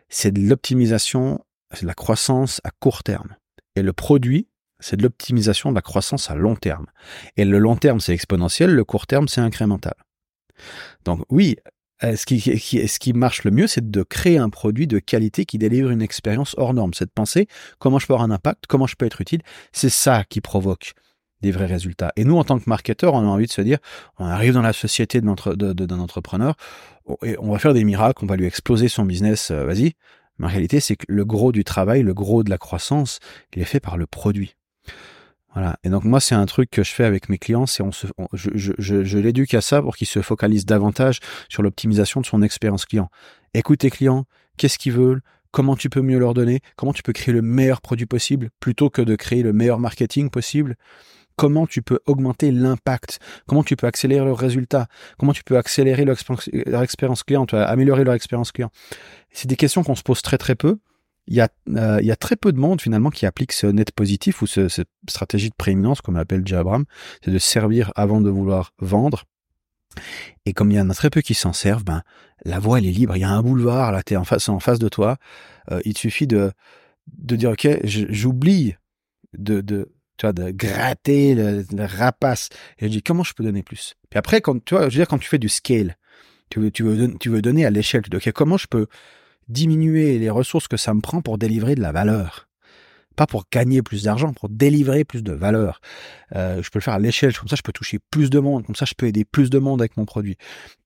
c'est 0.09 0.31
de 0.31 0.41
l'optimisation, 0.41 1.43
c'est 1.71 1.83
de 1.83 1.87
la 1.87 1.93
croissance 1.93 2.61
à 2.63 2.71
court 2.71 3.03
terme. 3.03 3.35
Et 3.75 3.81
le 3.81 3.93
produit, 3.93 4.47
c'est 4.79 4.97
de 4.97 5.03
l'optimisation 5.03 5.69
de 5.69 5.75
la 5.75 5.81
croissance 5.81 6.29
à 6.29 6.35
long 6.35 6.55
terme. 6.55 6.87
Et 7.35 7.45
le 7.45 7.57
long 7.59 7.75
terme, 7.75 7.99
c'est 7.99 8.13
exponentiel, 8.13 8.71
le 8.71 8.83
court 8.83 9.07
terme, 9.07 9.27
c'est 9.27 9.41
incrémental. 9.41 9.95
Donc 11.05 11.23
oui, 11.29 11.57
euh, 12.03 12.15
ce 12.15 12.25
qui, 12.25 12.39
ce 12.39 12.99
qui 12.99 13.13
marche 13.13 13.43
le 13.43 13.51
mieux, 13.51 13.67
c'est 13.67 13.89
de 13.89 14.03
créer 14.03 14.37
un 14.37 14.49
produit 14.49 14.87
de 14.87 14.99
qualité 14.99 15.45
qui 15.45 15.57
délivre 15.57 15.89
une 15.89 16.01
expérience 16.01 16.53
hors 16.57 16.73
norme. 16.73 16.93
C'est 16.93 17.05
de 17.05 17.11
penser 17.11 17.47
comment 17.79 17.99
je 17.99 18.07
peux 18.07 18.13
avoir 18.13 18.27
un 18.27 18.31
impact, 18.31 18.65
comment 18.67 18.87
je 18.87 18.95
peux 18.95 19.05
être 19.05 19.21
utile. 19.21 19.41
C'est 19.71 19.89
ça 19.89 20.23
qui 20.23 20.41
provoque 20.41 20.93
des 21.41 21.51
vrais 21.51 21.65
résultats. 21.65 22.11
Et 22.15 22.23
nous, 22.23 22.37
en 22.37 22.43
tant 22.43 22.59
que 22.59 22.67
marketeurs, 22.67 23.13
on 23.13 23.19
a 23.19 23.25
envie 23.25 23.45
de 23.45 23.51
se 23.51 23.61
dire, 23.61 23.77
on 24.17 24.25
arrive 24.25 24.53
dans 24.53 24.61
la 24.61 24.73
société 24.73 25.21
d'un 25.21 25.99
entrepreneur, 25.99 26.55
et 27.23 27.35
on 27.39 27.51
va 27.51 27.59
faire 27.59 27.73
des 27.73 27.83
miracles, 27.83 28.23
on 28.23 28.27
va 28.27 28.35
lui 28.35 28.45
exploser 28.45 28.87
son 28.87 29.05
business, 29.05 29.51
euh, 29.51 29.63
vas-y. 29.63 29.93
Mais 30.39 30.45
en 30.45 30.49
réalité, 30.49 30.79
c'est 30.79 30.95
que 30.95 31.05
le 31.07 31.25
gros 31.25 31.51
du 31.51 31.63
travail, 31.63 32.03
le 32.03 32.13
gros 32.13 32.43
de 32.43 32.49
la 32.49 32.57
croissance, 32.57 33.19
il 33.55 33.61
est 33.61 33.65
fait 33.65 33.79
par 33.79 33.97
le 33.97 34.05
produit. 34.05 34.55
Voilà. 35.57 35.75
Et 35.83 35.89
donc 35.89 36.03
moi, 36.03 36.19
c'est 36.19 36.35
un 36.35 36.45
truc 36.45 36.69
que 36.69 36.83
je 36.83 36.91
fais 36.91 37.03
avec 37.03 37.29
mes 37.29 37.39
clients, 37.39 37.65
c'est 37.65 37.81
on 37.81 37.91
se, 37.91 38.05
je, 38.31 39.17
l'éduque 39.17 39.55
à 39.55 39.61
ça 39.61 39.81
pour 39.81 39.97
qu'ils 39.97 40.05
se 40.05 40.21
focalisent 40.21 40.67
davantage 40.67 41.17
sur 41.49 41.63
l'optimisation 41.63 42.21
de 42.21 42.27
son 42.27 42.43
expérience 42.43 42.85
client. 42.85 43.09
Écoute 43.55 43.79
tes 43.79 43.89
clients, 43.89 44.25
qu'est-ce 44.57 44.77
qu'ils 44.77 44.91
veulent, 44.91 45.23
comment 45.49 45.75
tu 45.75 45.89
peux 45.89 46.03
mieux 46.03 46.19
leur 46.19 46.35
donner, 46.35 46.59
comment 46.75 46.93
tu 46.93 47.01
peux 47.01 47.11
créer 47.11 47.33
le 47.33 47.41
meilleur 47.41 47.81
produit 47.81 48.05
possible 48.05 48.51
plutôt 48.59 48.91
que 48.91 49.01
de 49.01 49.15
créer 49.15 49.41
le 49.41 49.51
meilleur 49.51 49.79
marketing 49.79 50.29
possible. 50.29 50.75
Comment 51.37 51.65
tu 51.65 51.81
peux 51.81 52.01
augmenter 52.05 52.51
l'impact 52.51 53.17
Comment 53.47 53.63
tu 53.63 53.75
peux 53.75 53.87
accélérer 53.87 54.25
leurs 54.25 54.37
résultats 54.37 54.85
Comment 55.17 55.33
tu 55.33 55.43
peux 55.43 55.57
accélérer 55.57 56.05
leur 56.05 56.83
expérience 56.83 57.23
client, 57.23 57.45
améliorer 57.45 58.03
leur 58.03 58.13
expérience 58.13 58.51
client 58.51 58.69
C'est 59.31 59.47
des 59.47 59.55
questions 59.55 59.81
qu'on 59.81 59.95
se 59.95 60.03
pose 60.03 60.21
très 60.21 60.37
très 60.37 60.53
peu 60.53 60.77
il 61.27 61.35
y, 61.35 61.41
a, 61.41 61.49
euh, 61.75 61.99
il 62.01 62.07
y 62.07 62.11
a 62.11 62.15
très 62.15 62.35
peu 62.37 62.53
de 62.53 62.59
monde 62.59 62.81
finalement 62.81 63.09
qui 63.09 63.25
applique 63.25 63.51
ce 63.51 63.67
net 63.67 63.91
positif 63.91 64.41
ou 64.41 64.47
ce, 64.47 64.69
cette 64.69 64.89
stratégie 65.09 65.49
de 65.49 65.55
prééminence, 65.55 66.01
comme 66.01 66.15
l'appelle 66.15 66.43
J. 66.45 66.55
Abraham, 66.55 66.85
c'est 67.23 67.31
de 67.31 67.37
servir 67.37 67.91
avant 67.95 68.21
de 68.21 68.29
vouloir 68.29 68.73
vendre. 68.79 69.25
Et 70.45 70.53
comme 70.53 70.71
il 70.71 70.77
y 70.77 70.79
en 70.79 70.89
a 70.89 70.93
très 70.93 71.09
peu 71.09 71.21
qui 71.21 71.33
s'en 71.33 71.53
servent, 71.53 71.83
ben 71.83 72.03
la 72.45 72.59
voie 72.59 72.77
elle 72.79 72.85
est 72.85 72.91
libre. 72.91 73.15
Il 73.17 73.21
y 73.21 73.25
a 73.25 73.29
un 73.29 73.41
boulevard 73.41 73.91
là, 73.91 74.03
t'es 74.03 74.15
en 74.15 74.23
face, 74.23 74.47
en 74.47 74.59
face 74.59 74.79
de 74.79 74.89
toi. 74.89 75.17
Euh, 75.71 75.81
il 75.85 75.93
te 75.93 75.99
suffit 75.99 76.27
de 76.27 76.51
de 77.17 77.35
dire 77.35 77.51
ok, 77.51 77.67
j'oublie 77.83 78.75
de 79.37 79.61
de 79.61 79.91
tu 80.17 80.25
vois 80.25 80.33
de 80.33 80.51
gratter 80.51 81.35
le, 81.35 81.65
rapace. 81.79 82.49
Et 82.79 82.85
je 82.85 82.91
dis 82.91 83.01
comment 83.01 83.23
je 83.23 83.33
peux 83.33 83.43
donner 83.43 83.63
plus? 83.63 83.95
Puis 84.09 84.17
après 84.17 84.39
quand 84.41 84.63
tu 84.63 84.75
vois, 84.75 84.83
je 84.83 84.97
veux 84.97 85.01
dire 85.01 85.07
quand 85.07 85.17
tu 85.17 85.29
fais 85.29 85.39
du 85.39 85.49
scale, 85.49 85.97
tu 86.49 86.59
veux 86.59 86.71
tu 86.71 86.83
veux 86.83 87.17
tu 87.17 87.29
veux 87.29 87.41
donner 87.41 87.65
à 87.65 87.69
l'échelle. 87.69 88.01
Tu 88.01 88.09
dis 88.09 88.17
ok 88.17 88.31
comment 88.31 88.57
je 88.57 88.67
peux 88.67 88.87
diminuer 89.49 90.19
les 90.19 90.29
ressources 90.29 90.67
que 90.67 90.77
ça 90.77 90.93
me 90.93 91.01
prend 91.01 91.21
pour 91.21 91.37
délivrer 91.37 91.75
de 91.75 91.81
la 91.81 91.91
valeur. 91.91 92.47
Pas 93.15 93.25
pour 93.25 93.45
gagner 93.51 93.81
plus 93.81 94.03
d'argent, 94.03 94.31
pour 94.31 94.47
délivrer 94.47 95.03
plus 95.03 95.23
de 95.23 95.31
valeur. 95.31 95.81
Euh, 96.35 96.61
je 96.61 96.69
peux 96.69 96.77
le 96.77 96.83
faire 96.83 96.93
à 96.93 96.99
l'échelle, 96.99 97.35
comme 97.35 97.47
ça 97.47 97.55
je 97.55 97.63
peux 97.63 97.71
toucher 97.71 97.97
plus 98.11 98.29
de 98.29 98.37
monde, 98.37 98.63
comme 98.63 98.75
ça 98.75 98.85
je 98.85 98.93
peux 98.95 99.07
aider 99.07 99.25
plus 99.25 99.49
de 99.49 99.57
monde 99.57 99.81
avec 99.81 99.97
mon 99.97 100.05
produit. 100.05 100.37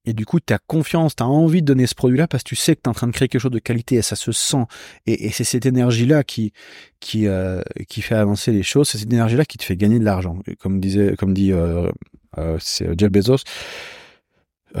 Et 0.06 0.14
du 0.14 0.24
coup, 0.24 0.40
tu 0.40 0.54
as 0.54 0.58
confiance, 0.58 1.14
tu 1.14 1.22
as 1.22 1.26
envie 1.26 1.60
de 1.60 1.66
donner 1.66 1.86
ce 1.86 1.94
produit-là 1.94 2.26
parce 2.28 2.42
que 2.42 2.48
tu 2.48 2.56
sais 2.56 2.74
que 2.74 2.80
tu 2.80 2.88
es 2.88 2.88
en 2.88 2.94
train 2.94 3.06
de 3.06 3.12
créer 3.12 3.28
quelque 3.28 3.42
chose 3.42 3.50
de 3.50 3.58
qualité 3.58 3.96
et 3.96 4.02
ça 4.02 4.16
se 4.16 4.32
sent. 4.32 4.64
Et, 5.04 5.30
c'est 5.30 5.44
cette 5.44 5.66
énergie-là 5.66 6.24
qui 6.24 6.54
qui 7.00 7.26
euh, 7.26 7.60
qui 7.86 8.00
fait 8.00 8.14
avancer 8.14 8.50
les 8.50 8.62
choses, 8.62 8.88
c'est 8.88 8.96
cette 8.96 9.12
énergie-là 9.12 9.44
qui 9.44 9.58
te 9.58 9.64
fait 9.64 9.76
gagner 9.76 9.98
de 9.98 10.04
l'argent. 10.04 10.38
Comme 10.58 10.80
disait, 10.80 11.16
comme 11.16 11.34
dit 11.34 11.52
euh, 11.52 11.90
euh 12.38 12.56
c'est 12.60 12.98
Jeff 12.98 13.10
Bezos, 13.10 13.44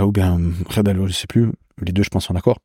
ou 0.00 0.10
bien 0.10 0.40
Red 0.70 1.06
je 1.06 1.12
sais 1.12 1.26
plus, 1.26 1.50
les 1.82 1.92
deux 1.92 2.02
je 2.02 2.08
pense 2.08 2.24
sont 2.24 2.34
d'accord 2.34 2.56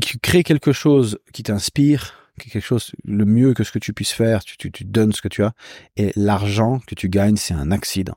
tu 0.00 0.18
crées 0.18 0.42
quelque 0.42 0.72
chose 0.72 1.18
qui 1.32 1.42
t'inspire, 1.42 2.30
quelque 2.38 2.60
chose 2.60 2.92
le 3.04 3.24
mieux 3.24 3.54
que 3.54 3.64
ce 3.64 3.72
que 3.72 3.78
tu 3.78 3.92
puisses 3.92 4.12
faire, 4.12 4.44
tu, 4.44 4.56
tu, 4.56 4.70
tu 4.70 4.84
donnes 4.84 5.12
ce 5.12 5.22
que 5.22 5.28
tu 5.28 5.42
as, 5.42 5.52
et 5.96 6.12
l'argent 6.16 6.80
que 6.86 6.94
tu 6.94 7.08
gagnes, 7.08 7.36
c'est 7.36 7.54
un 7.54 7.70
accident. 7.70 8.16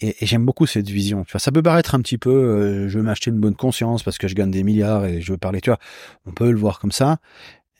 Et, 0.00 0.14
j'aime 0.26 0.44
beaucoup 0.44 0.66
cette 0.66 0.88
vision. 0.88 1.24
Tu 1.24 1.32
vois, 1.32 1.40
ça 1.40 1.52
peut 1.52 1.62
paraître 1.62 1.94
un 1.94 2.00
petit 2.00 2.18
peu, 2.18 2.30
euh, 2.30 2.88
je 2.88 2.98
veux 2.98 3.04
m'acheter 3.04 3.30
une 3.30 3.38
bonne 3.38 3.54
conscience 3.56 4.02
parce 4.02 4.18
que 4.18 4.28
je 4.28 4.34
gagne 4.34 4.50
des 4.50 4.64
milliards 4.64 5.04
et 5.04 5.20
je 5.20 5.32
veux 5.32 5.38
parler. 5.38 5.60
Tu 5.60 5.70
vois, 5.70 5.78
on 6.26 6.32
peut 6.32 6.50
le 6.50 6.58
voir 6.58 6.78
comme 6.78 6.92
ça. 6.92 7.18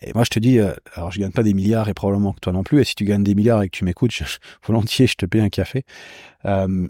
Et 0.01 0.12
moi, 0.14 0.25
je 0.25 0.31
te 0.31 0.38
dis, 0.38 0.59
euh, 0.59 0.73
alors 0.95 1.11
je 1.11 1.21
gagne 1.21 1.33
pas 1.33 1.43
des 1.43 1.55
milliards 1.55 1.88
et 1.88 1.95
probablement 1.95 2.33
que 2.33 2.40
toi 2.40 2.53
non 2.53 2.62
plus. 2.62 2.81
Et 2.81 2.85
si 2.85 2.95
tu 2.95 3.05
gagnes 3.05 3.25
des 3.25 3.35
milliards 3.35 3.62
et 3.62 3.69
que 3.69 3.77
tu 3.77 3.85
m'écoutes, 3.85 4.12
volontiers, 4.67 5.07
je 5.07 5.17
te 5.17 5.27
paye 5.27 5.40
un 5.40 5.49
café 5.49 5.85
euh, 6.45 6.88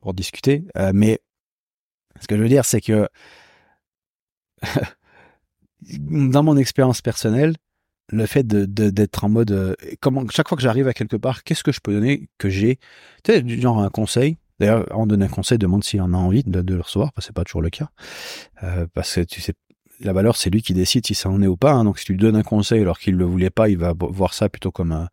pour 0.00 0.14
discuter. 0.14 0.64
mais 0.92 1.20
ce 2.20 2.26
que 2.26 2.36
je 2.36 2.42
veux 2.42 2.48
dire, 2.48 2.64
c'est 2.64 2.80
que 2.80 3.08
dans 5.98 6.42
mon 6.42 6.56
expérience 6.56 7.00
personnelle, 7.00 7.54
le 8.10 8.26
fait 8.26 8.46
d'être 8.46 9.24
en 9.24 9.28
mode 9.28 9.50
euh, 9.50 9.74
chaque 10.30 10.48
fois 10.48 10.56
que 10.56 10.62
j'arrive 10.62 10.88
à 10.88 10.92
quelque 10.92 11.16
part, 11.16 11.42
qu'est-ce 11.42 11.64
que 11.64 11.72
je 11.72 11.80
peux 11.80 11.92
donner 11.92 12.28
que 12.38 12.48
j'ai? 12.48 12.78
Tu 13.22 13.32
sais, 13.32 13.60
genre 13.60 13.80
un 13.80 13.90
conseil. 13.90 14.36
D'ailleurs, 14.60 14.86
on 14.92 15.06
donne 15.06 15.22
un 15.22 15.28
conseil, 15.28 15.58
demande 15.58 15.82
s'il 15.82 16.00
en 16.00 16.12
a 16.14 16.16
envie 16.16 16.44
de, 16.44 16.60
le 16.60 16.80
recevoir, 16.80 17.12
parce 17.12 17.26
que 17.26 17.28
c'est 17.28 17.34
pas 17.34 17.44
toujours 17.44 17.62
le 17.62 17.70
cas. 17.70 17.88
Euh, 18.62 18.86
parce 18.94 19.14
que 19.14 19.20
tu 19.22 19.40
sais, 19.40 19.54
la 20.00 20.12
valeur, 20.12 20.36
c'est 20.36 20.50
lui 20.50 20.62
qui 20.62 20.74
décide 20.74 21.06
si 21.06 21.14
ça 21.14 21.28
en 21.28 21.42
est 21.42 21.46
ou 21.46 21.56
pas. 21.56 21.72
Hein. 21.72 21.84
donc, 21.84 21.98
si 21.98 22.04
tu 22.04 22.12
lui 22.12 22.18
donnes 22.18 22.36
un 22.36 22.42
conseil 22.42 22.80
alors 22.80 22.98
qu'il 22.98 23.16
le 23.16 23.24
voulait 23.24 23.50
pas, 23.50 23.68
il 23.68 23.78
va 23.78 23.94
voir 23.98 24.34
ça 24.34 24.48
plutôt 24.48 24.70
comme 24.70 24.92
un, 24.92 25.08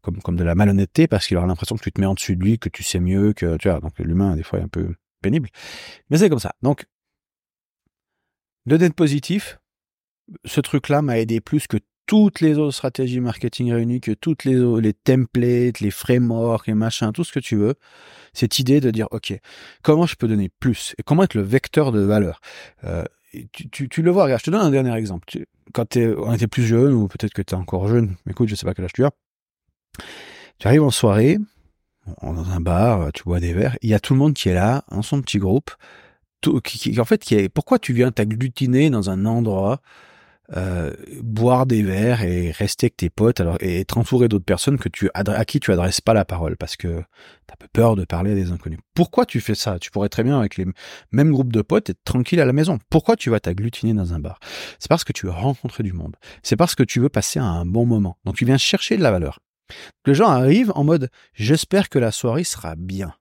comme, 0.00 0.20
comme 0.22 0.36
de 0.36 0.44
la 0.44 0.54
malhonnêteté 0.54 1.06
parce 1.06 1.26
qu'il 1.26 1.36
aura 1.36 1.46
l'impression 1.46 1.76
que 1.76 1.82
tu 1.82 1.92
te 1.92 2.00
mets 2.00 2.06
en 2.06 2.14
dessus 2.14 2.36
de 2.36 2.42
lui, 2.42 2.58
que 2.58 2.68
tu 2.68 2.82
sais 2.82 3.00
mieux, 3.00 3.32
que 3.34 3.56
tu 3.56 3.68
vois. 3.68 3.80
Donc, 3.80 3.98
l'humain, 3.98 4.36
des 4.36 4.42
fois, 4.42 4.58
est 4.58 4.62
un 4.62 4.68
peu 4.68 4.94
pénible. 5.20 5.50
Mais 6.08 6.16
c'est 6.16 6.30
comme 6.30 6.38
ça. 6.38 6.54
Donc, 6.62 6.86
le 8.68 8.76
net 8.76 8.94
positif, 8.94 9.58
ce 10.44 10.60
truc-là 10.60 11.02
m'a 11.02 11.18
aidé 11.18 11.40
plus 11.40 11.66
que 11.66 11.78
toutes 12.06 12.40
les 12.40 12.56
autres 12.58 12.74
stratégies 12.74 13.20
marketing 13.20 13.72
réunies, 13.72 14.00
que 14.00 14.12
toutes 14.12 14.44
les, 14.44 14.56
les 14.80 14.94
templates, 14.94 15.80
les 15.80 15.90
frameworks, 15.90 16.66
les 16.66 16.74
machins, 16.74 17.12
tout 17.12 17.24
ce 17.24 17.32
que 17.32 17.40
tu 17.40 17.56
veux, 17.56 17.74
cette 18.32 18.58
idée 18.58 18.80
de 18.80 18.90
dire, 18.90 19.08
OK, 19.10 19.34
comment 19.82 20.06
je 20.06 20.16
peux 20.16 20.28
donner 20.28 20.50
plus 20.60 20.94
et 20.98 21.02
comment 21.02 21.22
être 21.22 21.34
le 21.34 21.42
vecteur 21.42 21.92
de 21.92 22.00
valeur? 22.00 22.40
Euh, 22.84 23.04
tu, 23.52 23.68
tu, 23.68 23.88
tu, 23.88 24.02
le 24.02 24.10
vois, 24.10 24.24
regarde, 24.24 24.40
je 24.40 24.46
te 24.46 24.50
donne 24.50 24.62
un 24.62 24.70
dernier 24.70 24.94
exemple. 24.96 25.26
quand 25.74 25.96
es, 25.96 26.14
on 26.16 26.32
était 26.32 26.46
plus 26.46 26.64
jeune, 26.64 26.94
ou 26.94 27.08
peut-être 27.08 27.34
que 27.34 27.42
tu 27.42 27.54
es 27.54 27.58
encore 27.58 27.88
jeune, 27.88 28.16
mais 28.24 28.32
écoute, 28.32 28.48
je 28.48 28.54
sais 28.54 28.64
pas 28.64 28.72
quel 28.72 28.86
âge 28.86 28.94
tu 28.94 29.04
as, 29.04 29.10
tu 30.58 30.66
arrives 30.66 30.82
en 30.82 30.90
soirée, 30.90 31.38
dans 32.22 32.50
un 32.50 32.60
bar, 32.60 33.12
tu 33.12 33.24
bois 33.24 33.38
des 33.38 33.52
verres, 33.52 33.76
il 33.82 33.90
y 33.90 33.94
a 33.94 34.00
tout 34.00 34.14
le 34.14 34.18
monde 34.18 34.32
qui 34.32 34.48
est 34.48 34.54
là, 34.54 34.84
en 34.88 35.02
son 35.02 35.20
petit 35.20 35.38
groupe, 35.38 35.70
en 36.46 37.04
fait, 37.04 37.48
pourquoi 37.54 37.78
tu 37.78 37.92
viens 37.92 38.10
t'agglutiner 38.10 38.90
dans 38.90 39.10
un 39.10 39.26
endroit 39.26 39.80
euh, 40.56 40.94
boire 41.20 41.66
des 41.66 41.82
verres 41.82 42.22
et 42.22 42.50
rester 42.52 42.86
avec 42.86 42.96
tes 42.96 43.10
potes 43.10 43.38
alors 43.38 43.58
et 43.60 43.80
être 43.80 43.98
entouré 43.98 44.28
d'autres 44.28 44.46
personnes 44.46 44.78
que 44.78 44.88
tu 44.88 45.10
à 45.12 45.44
qui 45.44 45.60
tu 45.60 45.72
adresses 45.72 46.00
pas 46.00 46.14
la 46.14 46.24
parole 46.24 46.56
parce 46.56 46.74
que 46.74 47.02
t'as 47.46 47.56
peu 47.58 47.66
peur 47.70 47.96
de 47.96 48.06
parler 48.06 48.32
à 48.32 48.34
des 48.34 48.50
inconnus. 48.50 48.78
Pourquoi 48.94 49.26
tu 49.26 49.40
fais 49.40 49.54
ça? 49.54 49.78
Tu 49.78 49.90
pourrais 49.90 50.08
très 50.08 50.24
bien 50.24 50.38
avec 50.38 50.56
les 50.56 50.64
mêmes 51.12 51.32
groupes 51.32 51.52
de 51.52 51.60
potes 51.60 51.90
être 51.90 52.02
tranquille 52.02 52.40
à 52.40 52.46
la 52.46 52.54
maison. 52.54 52.78
Pourquoi 52.88 53.16
tu 53.16 53.28
vas 53.28 53.40
t'agglutiner 53.40 53.92
dans 53.92 54.14
un 54.14 54.20
bar? 54.20 54.40
C'est 54.78 54.88
parce 54.88 55.04
que 55.04 55.12
tu 55.12 55.26
veux 55.26 55.32
rencontrer 55.32 55.82
du 55.82 55.92
monde. 55.92 56.16
C'est 56.42 56.56
parce 56.56 56.74
que 56.74 56.82
tu 56.82 56.98
veux 56.98 57.10
passer 57.10 57.38
un 57.38 57.66
bon 57.66 57.84
moment. 57.84 58.16
Donc 58.24 58.36
tu 58.36 58.46
viens 58.46 58.56
chercher 58.56 58.96
de 58.96 59.02
la 59.02 59.10
valeur. 59.10 59.40
Les 60.06 60.14
gens 60.14 60.28
arrivent 60.28 60.72
en 60.74 60.82
mode 60.82 61.10
j'espère 61.34 61.90
que 61.90 61.98
la 61.98 62.10
soirée 62.10 62.44
sera 62.44 62.74
bien. 62.74 63.12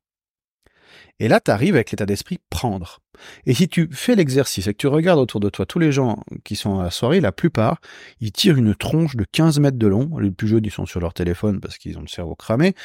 Et 1.19 1.27
là, 1.27 1.39
tu 1.39 1.51
arrives 1.51 1.75
avec 1.75 1.91
l'état 1.91 2.05
d'esprit 2.05 2.39
prendre. 2.49 2.99
Et 3.45 3.53
si 3.53 3.67
tu 3.67 3.89
fais 3.91 4.15
l'exercice 4.15 4.67
et 4.67 4.73
que 4.73 4.77
tu 4.77 4.87
regardes 4.87 5.19
autour 5.19 5.39
de 5.39 5.49
toi 5.49 5.65
tous 5.65 5.79
les 5.79 5.91
gens 5.91 6.17
qui 6.43 6.55
sont 6.55 6.79
à 6.79 6.83
la 6.83 6.91
soirée, 6.91 7.19
la 7.19 7.31
plupart, 7.31 7.79
ils 8.19 8.31
tirent 8.31 8.57
une 8.57 8.75
tronche 8.75 9.15
de 9.15 9.25
15 9.25 9.59
mètres 9.59 9.77
de 9.77 9.87
long. 9.87 10.17
Les 10.19 10.31
plus 10.31 10.47
jeunes, 10.47 10.65
ils 10.65 10.71
sont 10.71 10.85
sur 10.85 10.99
leur 10.99 11.13
téléphone 11.13 11.59
parce 11.59 11.77
qu'ils 11.77 11.97
ont 11.97 12.01
le 12.01 12.07
cerveau 12.07 12.35
cramé. 12.35 12.75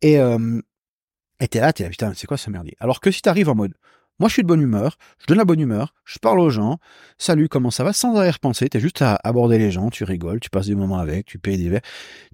Et 0.00 0.18
euh, 0.18 0.60
t'es 1.48 1.60
là, 1.60 1.72
t'es 1.72 1.82
là, 1.82 1.90
putain, 1.90 2.12
c'est 2.14 2.26
quoi 2.26 2.36
ce 2.36 2.50
merdier? 2.50 2.76
Alors 2.78 3.00
que 3.00 3.10
si 3.10 3.22
t'arrives 3.22 3.48
en 3.48 3.54
mode, 3.54 3.74
moi 4.20 4.28
je 4.28 4.34
suis 4.34 4.42
de 4.42 4.48
bonne 4.48 4.60
humeur, 4.60 4.96
je 5.18 5.26
donne 5.26 5.38
la 5.38 5.44
bonne 5.44 5.60
humeur, 5.60 5.94
je 6.04 6.18
parle 6.18 6.38
aux 6.38 6.50
gens, 6.50 6.78
salut, 7.18 7.48
comment 7.48 7.70
ça 7.70 7.82
va, 7.82 7.92
sans 7.92 8.14
arrière-pensée, 8.16 8.68
t'es 8.68 8.78
juste 8.78 9.02
à 9.02 9.18
aborder 9.24 9.58
les 9.58 9.70
gens, 9.70 9.90
tu 9.90 10.04
rigoles, 10.04 10.38
tu 10.38 10.50
passes 10.50 10.66
des 10.66 10.74
moments 10.74 10.98
avec, 10.98 11.26
tu 11.26 11.38
payes 11.38 11.58
des 11.58 11.68
verres, 11.68 11.82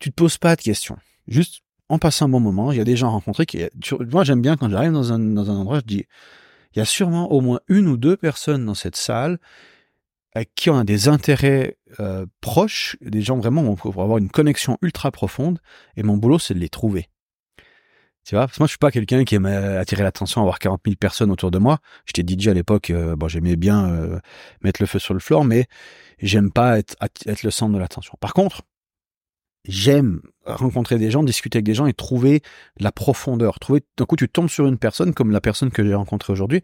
tu 0.00 0.10
te 0.10 0.14
poses 0.14 0.38
pas 0.38 0.56
de 0.56 0.60
questions. 0.60 0.98
Juste 1.26 1.62
on 1.88 1.98
passe 1.98 2.22
un 2.22 2.28
bon 2.28 2.40
moment. 2.40 2.72
Il 2.72 2.78
y 2.78 2.80
a 2.80 2.84
des 2.84 2.96
gens 2.96 3.10
rencontrés 3.10 3.46
qui, 3.46 3.62
moi 4.00 4.24
j'aime 4.24 4.42
bien 4.42 4.56
quand 4.56 4.68
j'arrive 4.68 4.92
dans 4.92 5.12
un, 5.12 5.18
dans 5.18 5.50
un 5.50 5.56
endroit, 5.56 5.80
je 5.80 5.84
dis, 5.84 6.04
il 6.74 6.78
y 6.78 6.82
a 6.82 6.84
sûrement 6.84 7.32
au 7.32 7.40
moins 7.40 7.60
une 7.68 7.88
ou 7.88 7.96
deux 7.96 8.16
personnes 8.16 8.64
dans 8.64 8.74
cette 8.74 8.96
salle 8.96 9.38
qui 10.54 10.70
ont 10.70 10.84
des 10.84 11.08
intérêts 11.08 11.76
euh, 12.00 12.26
proches, 12.40 12.96
des 13.00 13.22
gens 13.22 13.38
vraiment 13.38 13.74
pour 13.74 14.00
avoir 14.02 14.18
une 14.18 14.30
connexion 14.30 14.78
ultra 14.82 15.10
profonde. 15.10 15.58
Et 15.96 16.02
mon 16.02 16.16
boulot, 16.16 16.38
c'est 16.38 16.54
de 16.54 16.58
les 16.58 16.68
trouver. 16.68 17.08
Tu 18.24 18.34
vois, 18.34 18.46
parce 18.46 18.58
que 18.58 18.62
moi, 18.62 18.66
je 18.66 18.72
suis 18.72 18.78
pas 18.78 18.90
quelqu'un 18.90 19.24
qui 19.24 19.36
aime 19.36 19.46
attirer 19.46 20.02
l'attention, 20.02 20.42
avoir 20.42 20.58
40 20.58 20.82
000 20.84 20.96
personnes 20.96 21.30
autour 21.30 21.50
de 21.50 21.58
moi. 21.58 21.78
J'étais 22.04 22.22
DJ 22.22 22.48
à 22.48 22.54
l'époque, 22.54 22.90
euh, 22.90 23.16
bon, 23.16 23.26
j'aimais 23.26 23.56
bien 23.56 23.88
euh, 23.88 24.20
mettre 24.60 24.82
le 24.82 24.86
feu 24.86 24.98
sur 24.98 25.14
le 25.14 25.20
floor, 25.20 25.44
mais 25.44 25.66
j'aime 26.20 26.52
pas 26.52 26.78
être, 26.78 26.94
être 27.26 27.42
le 27.42 27.50
centre 27.50 27.72
de 27.72 27.78
l'attention. 27.78 28.14
Par 28.20 28.34
contre, 28.34 28.62
j'aime 29.64 30.20
rencontrer 30.44 30.98
des 30.98 31.10
gens, 31.10 31.22
discuter 31.22 31.58
avec 31.58 31.66
des 31.66 31.74
gens 31.74 31.86
et 31.86 31.92
trouver 31.92 32.40
la 32.80 32.90
profondeur. 32.90 33.58
Trouver, 33.58 33.82
d'un 33.96 34.06
coup, 34.06 34.16
tu 34.16 34.28
tombes 34.28 34.48
sur 34.48 34.66
une 34.66 34.78
personne 34.78 35.12
comme 35.12 35.30
la 35.30 35.40
personne 35.40 35.70
que 35.70 35.84
j'ai 35.84 35.94
rencontrée 35.94 36.32
aujourd'hui, 36.32 36.62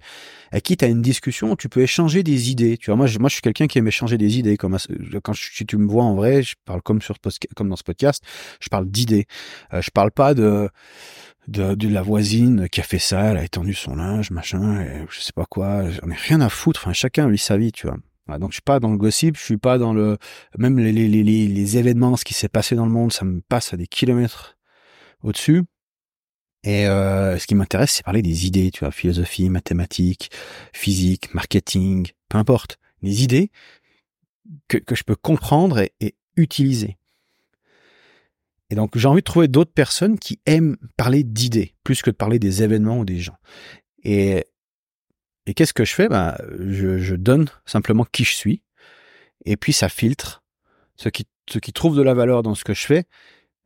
à 0.53 0.61
qui 0.61 0.77
tu 0.77 0.85
as 0.85 0.89
une 0.89 1.03
discussion 1.03 1.53
où 1.53 1.57
tu 1.57 1.69
peux 1.69 1.83
échanger 1.83 2.23
des 2.23 2.51
idées. 2.51 2.79
Tu 2.79 2.87
vois, 2.87 2.97
moi, 2.97 3.07
je, 3.07 3.19
moi, 3.19 3.29
je 3.29 3.35
suis 3.35 3.43
quelqu'un 3.43 3.67
qui 3.67 3.79
aime 3.79 3.89
échanger 3.89 4.17
des 4.17 4.39
idées. 4.39 4.57
Comme 4.57 4.77
quand 5.23 5.35
si 5.35 5.67
tu 5.67 5.77
me 5.77 5.87
vois 5.87 6.05
en 6.05 6.15
vrai, 6.15 6.43
je 6.43 6.55
parle 6.65 6.83
comme 6.83 7.03
sur 7.03 7.17
comme 7.55 7.69
dans 7.69 7.77
ce 7.77 7.85
podcast, 7.85 8.23
je 8.61 8.69
parle 8.69 8.87
d'idées. 8.87 9.27
Euh, 9.73 9.83
je 9.83 9.91
parle 9.91 10.11
pas 10.11 10.35
de, 10.35 10.69
de, 11.49 11.75
de 11.75 11.89
la 11.89 12.03
voisine 12.03 12.69
qui 12.71 12.81
a 12.81 12.85
fait 12.85 12.99
ça, 12.99 13.33
elle 13.33 13.37
a 13.37 13.45
étendu 13.45 13.75
son 13.75 13.97
linge, 13.97 14.31
machin, 14.31 14.81
et 14.81 15.05
je 15.11 15.21
sais 15.21 15.33
pas 15.35 15.47
quoi. 15.47 15.91
J'en 15.91 16.11
ai 16.11 16.15
rien 16.15 16.41
à 16.41 16.49
foutre. 16.49 16.81
Enfin, 16.83 16.93
chacun 16.93 17.29
vit 17.29 17.39
sa 17.39 17.57
vie, 17.57 17.73
tu 17.73 17.87
vois 17.87 17.97
donc 18.29 18.51
je 18.51 18.55
suis 18.55 18.63
pas 18.63 18.81
dans 18.81 18.91
le 18.91 18.97
gossip, 18.97 19.37
je 19.37 19.43
suis 19.43 19.57
pas 19.59 19.79
dans 19.79 19.93
le 19.93 20.17
même 20.57 20.79
les, 20.79 20.93
les, 20.93 21.09
les, 21.09 21.47
les 21.47 21.77
événements, 21.77 22.17
ce 22.17 22.25
qui 22.25 22.35
s'est 22.35 22.49
passé 22.49 22.75
dans 22.75 22.87
le 22.87 22.93
monde, 22.93 23.13
ça 23.13 23.25
me 23.25 23.41
passe 23.41 23.75
à 23.75 23.77
des 23.77 23.87
kilomètres 23.87 24.57
au-dessus. 25.23 25.63
Et 26.63 26.87
euh, 26.87 27.39
ce 27.39 27.47
qui 27.47 27.55
m'intéresse, 27.55 27.93
c'est 27.93 28.03
parler 28.03 28.23
des 28.23 28.47
idées, 28.47 28.71
tu 28.71 28.81
vois, 28.81 28.91
philosophie, 28.91 29.51
mathématiques, 29.51 30.31
physique, 30.73 31.35
marketing, 31.35 32.09
peu 32.31 32.39
importe, 32.39 32.79
les 33.03 33.23
idées 33.23 33.51
que, 34.69 34.79
que 34.79 34.95
je 34.95 35.05
peux 35.05 35.17
comprendre 35.17 35.79
et, 35.81 35.93
et 36.01 36.15
utiliser. 36.37 36.97
Et 38.71 38.75
donc 38.77 38.97
j'ai 38.97 39.09
envie 39.09 39.21
de 39.21 39.25
trouver 39.25 39.49
d'autres 39.49 39.75
personnes 39.75 40.19
qui 40.19 40.41
aiment 40.47 40.77
parler 40.97 41.23
d'idées 41.23 41.75
plus 41.85 42.01
que 42.01 42.11
de 42.11 42.17
parler 42.17 42.39
des 42.39 42.63
événements 42.63 42.99
ou 42.99 43.05
des 43.05 43.19
gens. 43.21 43.37
Et 44.03 44.47
et 45.47 45.55
qu'est-ce 45.55 45.75
que 45.75 45.85
je 45.85 45.95
fais? 45.95 46.09
Ben, 46.09 46.37
je, 46.59 47.15
donne 47.15 47.49
simplement 47.67 48.05
qui 48.05 48.25
je 48.25 48.35
suis, 48.35 48.63
et 49.45 49.57
puis 49.57 49.73
ça 49.73 49.89
filtre. 49.89 50.43
Ceux 50.97 51.11
qui, 51.11 51.27
ceux 51.49 51.61
trouvent 51.61 51.97
de 51.97 52.03
la 52.03 52.15
valeur 52.15 52.43
dans 52.43 52.55
ce 52.55 52.65
que 52.65 52.75
je 52.75 52.87
fais 52.87 53.05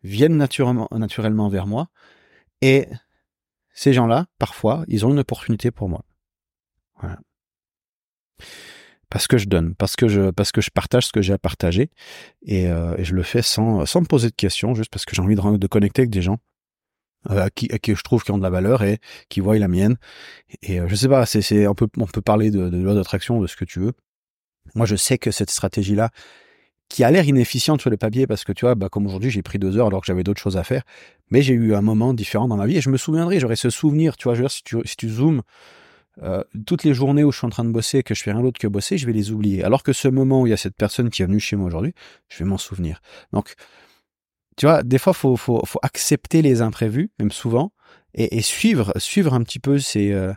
viennent 0.02 0.36
naturellement, 0.36 1.48
vers 1.48 1.66
moi, 1.66 1.88
et 2.62 2.88
ces 3.72 3.92
gens-là, 3.92 4.26
parfois, 4.38 4.84
ils 4.88 5.06
ont 5.06 5.10
une 5.10 5.18
opportunité 5.20 5.70
pour 5.70 5.88
moi. 5.88 6.04
Parce 9.10 9.26
que 9.26 9.38
je 9.38 9.46
donne, 9.46 9.74
parce 9.74 9.96
que 9.96 10.06
je, 10.08 10.30
parce 10.30 10.52
que 10.52 10.60
je 10.60 10.70
partage 10.70 11.06
ce 11.06 11.12
que 11.12 11.22
j'ai 11.22 11.32
à 11.32 11.38
partager, 11.38 11.90
et, 12.42 12.68
euh, 12.68 12.96
et, 12.98 13.04
je 13.04 13.14
le 13.14 13.22
fais 13.22 13.40
sans, 13.42 13.86
sans 13.86 14.00
me 14.00 14.06
poser 14.06 14.28
de 14.28 14.34
questions, 14.34 14.74
juste 14.74 14.90
parce 14.90 15.04
que 15.04 15.16
j'ai 15.16 15.22
envie 15.22 15.34
de, 15.34 15.56
de 15.56 15.66
connecter 15.66 16.02
avec 16.02 16.10
des 16.10 16.22
gens 16.22 16.38
à, 17.28 17.50
qui, 17.50 17.68
qui 17.68 17.94
je 17.94 18.02
trouve 18.02 18.22
qui 18.22 18.30
ont 18.30 18.38
de 18.38 18.42
la 18.42 18.50
valeur 18.50 18.82
et 18.82 18.98
qui 19.28 19.40
voient 19.40 19.58
la 19.58 19.68
mienne. 19.68 19.96
Et 20.62 20.80
euh, 20.80 20.88
je 20.88 20.94
sais 20.94 21.08
pas, 21.08 21.26
c'est, 21.26 21.66
on 21.66 21.74
peut, 21.74 21.88
on 21.96 22.06
peut 22.06 22.22
parler 22.22 22.50
de, 22.50 22.68
de 22.68 22.76
loi 22.78 22.94
d'attraction, 22.94 23.40
de 23.40 23.46
ce 23.46 23.56
que 23.56 23.64
tu 23.64 23.80
veux. 23.80 23.92
Moi, 24.74 24.86
je 24.86 24.96
sais 24.96 25.18
que 25.18 25.30
cette 25.30 25.50
stratégie-là, 25.50 26.10
qui 26.88 27.04
a 27.04 27.10
l'air 27.10 27.26
inefficiente 27.26 27.80
sur 27.80 27.90
le 27.90 27.96
papier, 27.96 28.26
parce 28.26 28.44
que 28.44 28.52
tu 28.52 28.64
vois, 28.64 28.74
bah, 28.74 28.88
comme 28.88 29.06
aujourd'hui, 29.06 29.30
j'ai 29.30 29.42
pris 29.42 29.58
deux 29.58 29.76
heures 29.76 29.88
alors 29.88 30.00
que 30.00 30.06
j'avais 30.06 30.24
d'autres 30.24 30.40
choses 30.40 30.56
à 30.56 30.64
faire, 30.64 30.82
mais 31.30 31.42
j'ai 31.42 31.54
eu 31.54 31.74
un 31.74 31.82
moment 31.82 32.14
différent 32.14 32.48
dans 32.48 32.56
ma 32.56 32.66
vie 32.66 32.78
et 32.78 32.80
je 32.80 32.90
me 32.90 32.96
souviendrai, 32.96 33.40
j'aurais 33.40 33.56
ce 33.56 33.70
souvenir, 33.70 34.16
tu 34.16 34.24
vois, 34.24 34.34
je 34.34 34.40
veux 34.40 34.44
dire, 34.44 34.50
si 34.50 34.62
tu, 34.62 34.76
si 34.84 34.96
tu 34.96 35.08
zoomes, 35.08 35.42
euh, 36.22 36.42
toutes 36.66 36.84
les 36.84 36.94
journées 36.94 37.24
où 37.24 37.30
je 37.30 37.38
suis 37.38 37.46
en 37.46 37.50
train 37.50 37.64
de 37.64 37.70
bosser 37.70 37.98
et 37.98 38.02
que 38.02 38.14
je 38.14 38.22
fais 38.22 38.32
rien 38.32 38.42
d'autre 38.42 38.58
que 38.58 38.66
bosser, 38.66 38.98
je 38.98 39.06
vais 39.06 39.12
les 39.12 39.30
oublier. 39.30 39.62
Alors 39.62 39.82
que 39.82 39.92
ce 39.92 40.08
moment 40.08 40.42
où 40.42 40.46
il 40.46 40.50
y 40.50 40.54
a 40.54 40.56
cette 40.56 40.76
personne 40.76 41.10
qui 41.10 41.22
est 41.22 41.26
venue 41.26 41.40
chez 41.40 41.56
moi 41.56 41.66
aujourd'hui, 41.66 41.92
je 42.28 42.38
vais 42.38 42.44
m'en 42.44 42.58
souvenir. 42.58 43.00
Donc, 43.32 43.54
tu 44.58 44.66
vois, 44.66 44.82
des 44.82 44.98
fois, 44.98 45.12
faut, 45.12 45.36
faut, 45.36 45.62
faut 45.64 45.78
accepter 45.82 46.42
les 46.42 46.62
imprévus, 46.62 47.12
même 47.20 47.30
souvent, 47.30 47.72
et, 48.14 48.42
suivre, 48.42 48.92
suivre 48.96 49.32
un 49.32 49.42
petit 49.42 49.60
peu 49.60 49.78
ces, 49.78 50.12
euh, 50.12 50.32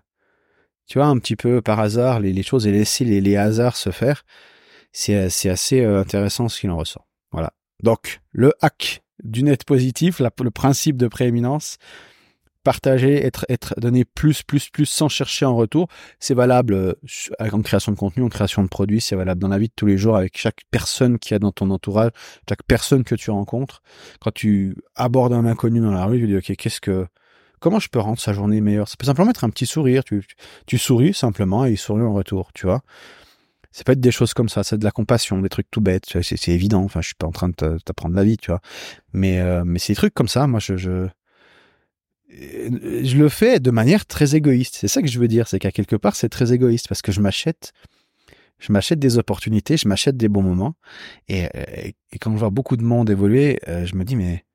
tu 0.86 1.00
vois, 1.00 1.08
un 1.08 1.18
petit 1.18 1.36
peu 1.36 1.62
par 1.62 1.80
hasard 1.80 2.20
les, 2.20 2.32
les 2.32 2.44
choses 2.44 2.68
et 2.68 2.72
laisser 2.72 3.04
les, 3.04 3.20
les 3.20 3.36
hasards 3.36 3.76
se 3.76 3.90
faire. 3.90 4.24
C'est, 4.92 5.16
assez 5.50 5.82
euh, 5.82 6.00
intéressant 6.00 6.50
ce 6.50 6.60
qu'il 6.60 6.70
en 6.70 6.78
ressort. 6.78 7.08
Voilà. 7.32 7.54
Donc, 7.82 8.22
le 8.32 8.54
hack 8.62 9.02
du 9.24 9.42
net 9.42 9.64
positif, 9.64 10.20
le 10.20 10.52
principe 10.52 10.98
de 10.98 11.08
prééminence, 11.08 11.78
partager, 12.64 13.26
être, 13.26 13.46
être 13.50 13.74
donné 13.78 14.06
plus, 14.06 14.44
plus, 14.44 14.70
plus 14.70 14.86
sans 14.86 15.10
chercher 15.10 15.46
en 15.46 15.56
retour. 15.56 15.88
C'est 16.20 16.34
valable 16.34 16.74
euh, 16.74 16.94
en 17.40 17.62
création 17.62 17.92
de 17.92 17.98
contenu, 17.98 18.24
en 18.24 18.30
création 18.30 18.64
de 18.64 18.68
produits, 18.68 19.02
c'est 19.02 19.16
valable 19.16 19.42
dans 19.42 19.48
la 19.48 19.58
vie 19.58 19.68
de 19.68 19.74
tous 19.76 19.86
les 19.86 19.98
jours 19.98 20.16
avec 20.16 20.38
chaque 20.38 20.62
personne 20.72 21.20
qui 21.20 21.34
a 21.34 21.40
dans 21.40 21.52
ton 21.52 21.70
entourage, 21.70 22.12
chaque 22.48 22.64
personne 22.64 23.04
que 23.04 23.16
tu 23.16 23.32
rencontres. 23.32 23.82
Quand 24.20 24.32
tu 24.32 24.76
abordes 24.96 25.34
un 25.34 25.46
inconnu 25.46 25.80
dans 25.80 25.92
la 25.92 26.06
rue, 26.06 26.20
tu 26.20 26.28
dis, 26.28 26.38
OK, 26.38 26.56
qu'est-ce 26.56 26.82
que, 26.82 27.08
comment 27.60 27.80
je 27.80 27.90
peux 27.90 28.00
rendre 28.00 28.20
sa 28.20 28.34
journée 28.34 28.62
meilleure? 28.62 28.88
Ça 28.88 28.96
peut 28.98 29.06
simplement 29.06 29.32
être 29.32 29.44
un 29.44 29.50
petit 29.50 29.66
sourire. 29.66 30.04
Tu, 30.04 30.26
tu, 30.66 30.78
souris 30.78 31.14
simplement 31.14 31.66
et 31.66 31.72
il 31.72 31.78
sourit 31.78 32.04
en 32.04 32.14
retour, 32.14 32.52
tu 32.54 32.66
vois. 32.66 32.82
C'est 33.72 33.86
pas 33.86 33.94
être 33.94 34.02
des 34.02 34.12
choses 34.12 34.34
comme 34.34 34.50
ça, 34.50 34.64
c'est 34.64 34.78
de 34.78 34.84
la 34.84 34.92
compassion, 34.92 35.40
des 35.40 35.48
trucs 35.48 35.72
tout 35.72 35.80
bêtes, 35.80 36.22
c'est 36.22 36.48
évident. 36.50 36.84
Enfin, 36.84 37.00
je 37.00 37.08
suis 37.08 37.16
pas 37.16 37.28
en 37.28 37.32
train 37.32 37.48
de 37.48 37.78
t'apprendre 37.86 38.16
la 38.16 38.26
vie, 38.26 38.36
tu 38.36 38.52
vois. 38.52 38.60
Mais, 39.14 39.40
euh, 39.40 39.64
mais 39.66 39.80
c'est 39.80 39.94
des 39.94 39.98
trucs 39.98 40.14
comme 40.14 40.28
ça, 40.28 40.46
moi, 40.46 40.60
je, 40.60 40.76
je, 40.76 41.08
je 42.32 43.18
le 43.18 43.30
fais 43.30 43.60
de 43.60 43.72
manière 43.72 44.06
très 44.06 44.36
égoïste. 44.36 44.78
C'est 44.80 44.88
ça 44.88 45.02
que 45.02 45.08
je 45.08 45.20
veux 45.20 45.28
dire, 45.28 45.48
c'est 45.48 45.60
qu'à 45.60 45.72
quelque 45.72 45.96
part, 45.96 46.16
c'est 46.16 46.30
très 46.30 46.54
égoïste 46.54 46.88
parce 46.88 47.02
que 47.02 47.12
je 47.12 47.22
m'achète, 47.22 47.74
je 48.60 48.72
m'achète 48.72 49.00
des 49.00 49.18
opportunités, 49.18 49.78
je 49.78 49.88
m'achète 49.88 50.18
des 50.18 50.30
bons 50.30 50.44
moments. 50.44 50.76
Et, 51.28 51.48
quand 52.20 52.32
je 52.34 52.38
vois 52.38 52.50
beaucoup 52.50 52.78
de 52.78 52.84
monde 52.84 53.10
évoluer, 53.10 53.60
euh, 53.68 53.86
je 53.86 53.96
me 53.96 54.04
dis, 54.04 54.16
mais 54.16 54.46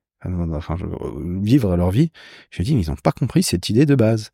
vivre 1.43 1.75
leur 1.77 1.91
vie, 1.91 2.11
je 2.49 2.61
me 2.61 2.65
dis, 2.65 2.75
mais 2.75 2.81
ils 2.81 2.89
n'ont 2.89 2.95
pas 2.95 3.11
compris 3.11 3.43
cette 3.43 3.69
idée 3.69 3.85
de 3.85 3.95
base. 3.95 4.31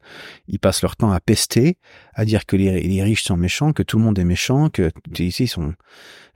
Ils 0.47 0.59
passent 0.59 0.81
leur 0.81 0.95
temps 0.95 1.11
à 1.11 1.19
pester, 1.19 1.77
à 2.13 2.25
dire 2.25 2.45
que 2.45 2.55
les, 2.55 2.81
les 2.81 3.03
riches 3.03 3.23
sont 3.23 3.37
méchants, 3.37 3.73
que 3.73 3.83
tout 3.83 3.97
le 3.97 4.03
monde 4.03 4.17
est 4.17 4.25
méchant, 4.25 4.69
que 4.69 4.91
ici 5.19 5.43
ils 5.43 5.47
sont 5.47 5.73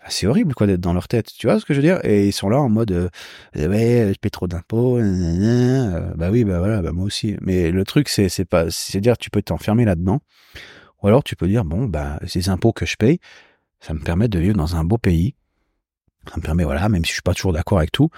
c'est 0.10 0.28
horrible 0.28 0.54
quoi 0.54 0.68
d'être 0.68 0.82
dans 0.82 0.94
leur 0.94 1.08
tête 1.08 1.32
tu 1.38 1.48
vois 1.48 1.60
ce 1.60 1.66
que 1.66 1.74
je 1.74 1.80
veux 1.80 1.88
dire? 1.88 2.00
Et 2.04 2.28
ils 2.28 2.34
sont 2.34 2.50
là 2.50 2.60
en 2.60 2.70
mode 2.70 2.92
euh, 2.92 3.10
ouais 3.56 4.12
je 4.14 4.20
paie 4.20 4.30
trop 4.30 4.48
d'impôts 4.48 4.98
euh, 5.00 6.14
bah 6.16 6.30
oui 6.32 6.44
bah 6.44 6.60
voilà 6.60 6.82
bah 6.82 6.92
moi 6.92 7.06
aussi. 7.06 7.38
Mais 7.42 7.72
le 7.72 7.84
truc 7.86 8.10
c'est 8.10 8.30
c'est 8.30 8.46
pas 8.46 8.66
c'est 8.70 9.02
dire 9.02 9.18
tu 9.18 9.30
peux 9.30 9.42
t'enfermer 9.42 9.86
là 9.86 9.96
dedans 9.96 10.20
ou 11.02 11.08
alors 11.08 11.24
tu 11.24 11.36
peux 11.36 11.48
dire 11.48 11.66
bon 11.66 11.86
bah 11.86 12.20
ces 12.26 12.50
impôts 12.50 12.74
que 12.74 12.86
je 12.86 12.96
paye 12.96 13.20
ça 13.80 13.94
me 13.94 14.00
permet 14.00 14.28
de 14.28 14.40
vivre 14.40 14.56
dans 14.56 14.76
un 14.76 14.84
beau 14.84 14.98
pays. 14.98 15.36
Ça 16.30 16.36
me 16.38 16.42
permet, 16.42 16.64
voilà, 16.64 16.90
même 16.90 17.06
si 17.06 17.10
je 17.10 17.14
suis 17.14 17.22
pas 17.22 17.34
toujours 17.34 17.54
d'accord 17.54 17.78
avec 17.78 17.92
tout, 17.92 18.10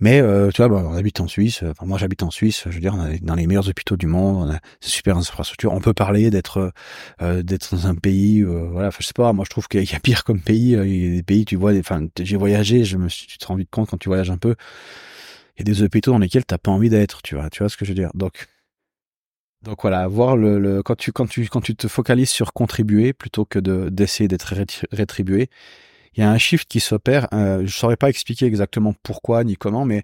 mais 0.00 0.20
euh, 0.20 0.50
tu 0.50 0.62
vois, 0.62 0.68
bah, 0.68 0.88
on 0.88 0.94
habite 0.94 1.20
en 1.20 1.26
Suisse. 1.26 1.64
Moi, 1.82 1.98
j'habite 1.98 2.22
en 2.22 2.30
Suisse. 2.30 2.64
Je 2.66 2.70
veux 2.70 2.80
dire, 2.80 2.94
on 2.94 3.06
est 3.06 3.22
dans 3.22 3.34
les 3.34 3.46
meilleurs 3.46 3.68
hôpitaux 3.68 3.96
du 3.96 4.06
monde. 4.06 4.48
On 4.48 4.52
a 4.52 4.60
super 4.80 5.16
infrastructures. 5.16 5.72
On 5.72 5.80
peut 5.80 5.92
parler 5.92 6.30
d'être 6.30 6.72
euh, 7.20 7.42
d'être 7.42 7.74
dans 7.74 7.86
un 7.88 7.94
pays. 7.96 8.42
Euh, 8.42 8.68
voilà. 8.70 8.88
Enfin, 8.88 8.98
je 9.00 9.06
sais 9.06 9.12
pas. 9.12 9.32
Moi, 9.32 9.44
je 9.44 9.50
trouve 9.50 9.66
qu'il 9.66 9.82
y 9.82 9.94
a 9.94 10.00
pire 10.00 10.24
comme 10.24 10.40
pays. 10.40 10.72
Il 10.72 11.04
y 11.04 11.12
a 11.12 11.16
des 11.16 11.22
pays, 11.22 11.44
tu 11.44 11.56
vois. 11.56 11.72
Enfin, 11.78 12.06
j'ai 12.20 12.36
voyagé. 12.36 12.84
Je 12.84 12.96
me 12.96 13.08
suis, 13.08 13.26
tu 13.26 13.38
te 13.38 13.46
rends 13.46 13.58
compte 13.70 13.90
quand 13.90 13.98
tu 13.98 14.08
voyages 14.08 14.30
un 14.30 14.38
peu. 14.38 14.54
Il 15.56 15.60
y 15.60 15.70
a 15.70 15.74
des 15.74 15.82
hôpitaux 15.82 16.12
dans 16.12 16.18
lesquels 16.18 16.44
t'as 16.44 16.58
pas 16.58 16.70
envie 16.70 16.90
d'être. 16.90 17.22
Tu 17.22 17.34
vois. 17.34 17.50
Tu 17.50 17.62
vois 17.62 17.68
ce 17.68 17.76
que 17.76 17.84
je 17.84 17.90
veux 17.90 17.96
dire. 17.96 18.10
Donc, 18.14 18.46
donc 19.62 19.82
voilà, 19.82 20.06
voir 20.06 20.36
le, 20.36 20.60
le 20.60 20.82
quand 20.84 20.94
tu 20.94 21.10
quand 21.10 21.26
tu 21.26 21.48
quand 21.48 21.60
tu 21.60 21.74
te 21.74 21.88
focalises 21.88 22.30
sur 22.30 22.52
contribuer 22.52 23.12
plutôt 23.12 23.44
que 23.44 23.58
de 23.58 23.88
d'essayer 23.88 24.28
d'être 24.28 24.54
rétribué 24.92 25.50
il 26.18 26.22
y 26.22 26.24
a 26.24 26.30
un 26.32 26.38
shift 26.38 26.68
qui 26.68 26.80
s'opère. 26.80 27.28
Euh, 27.32 27.62
je 27.64 27.72
saurais 27.72 27.96
pas 27.96 28.08
expliquer 28.08 28.46
exactement 28.46 28.92
pourquoi 29.04 29.44
ni 29.44 29.56
comment, 29.56 29.84
mais 29.84 30.02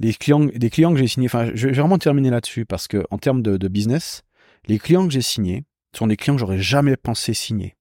les 0.00 0.14
clients, 0.14 0.46
des 0.46 0.70
clients 0.70 0.90
que 0.90 0.98
j'ai 0.98 1.06
signés, 1.06 1.26
enfin, 1.26 1.50
je 1.54 1.68
vais 1.68 1.74
vraiment 1.74 1.98
terminer 1.98 2.30
là-dessus 2.30 2.64
parce 2.64 2.88
que 2.88 3.04
en 3.10 3.18
termes 3.18 3.42
de, 3.42 3.68
business, 3.68 4.22
les 4.68 4.78
clients 4.78 5.06
que 5.06 5.12
j'ai 5.12 5.20
signés 5.20 5.64
sont 5.94 6.06
des 6.06 6.16
clients 6.16 6.34
que 6.34 6.40
j'aurais 6.40 6.60
jamais 6.60 6.96
pensé 6.96 7.34
signer. 7.34 7.76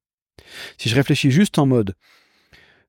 Si 0.77 0.89
je 0.89 0.95
réfléchis 0.95 1.31
juste 1.31 1.57
en 1.57 1.65
mode, 1.65 1.95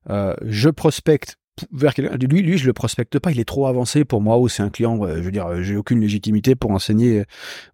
euh, 0.09 0.35
je 0.45 0.69
prospecte 0.69 1.37
vers 1.71 1.93
quelqu'un, 1.93 2.17
lui, 2.17 2.41
lui, 2.41 2.57
je 2.57 2.65
le 2.65 2.73
prospecte 2.73 3.17
pas, 3.17 3.31
il 3.31 3.39
est 3.39 3.47
trop 3.47 3.67
avancé 3.67 4.03
pour 4.03 4.19
moi 4.19 4.39
ou 4.39 4.49
c'est 4.49 4.63
un 4.63 4.69
client, 4.69 5.07
je 5.07 5.21
veux 5.21 5.31
dire, 5.31 5.63
j'ai 5.63 5.77
aucune 5.77 6.01
légitimité 6.01 6.55
pour 6.55 6.71
enseigner 6.71 7.23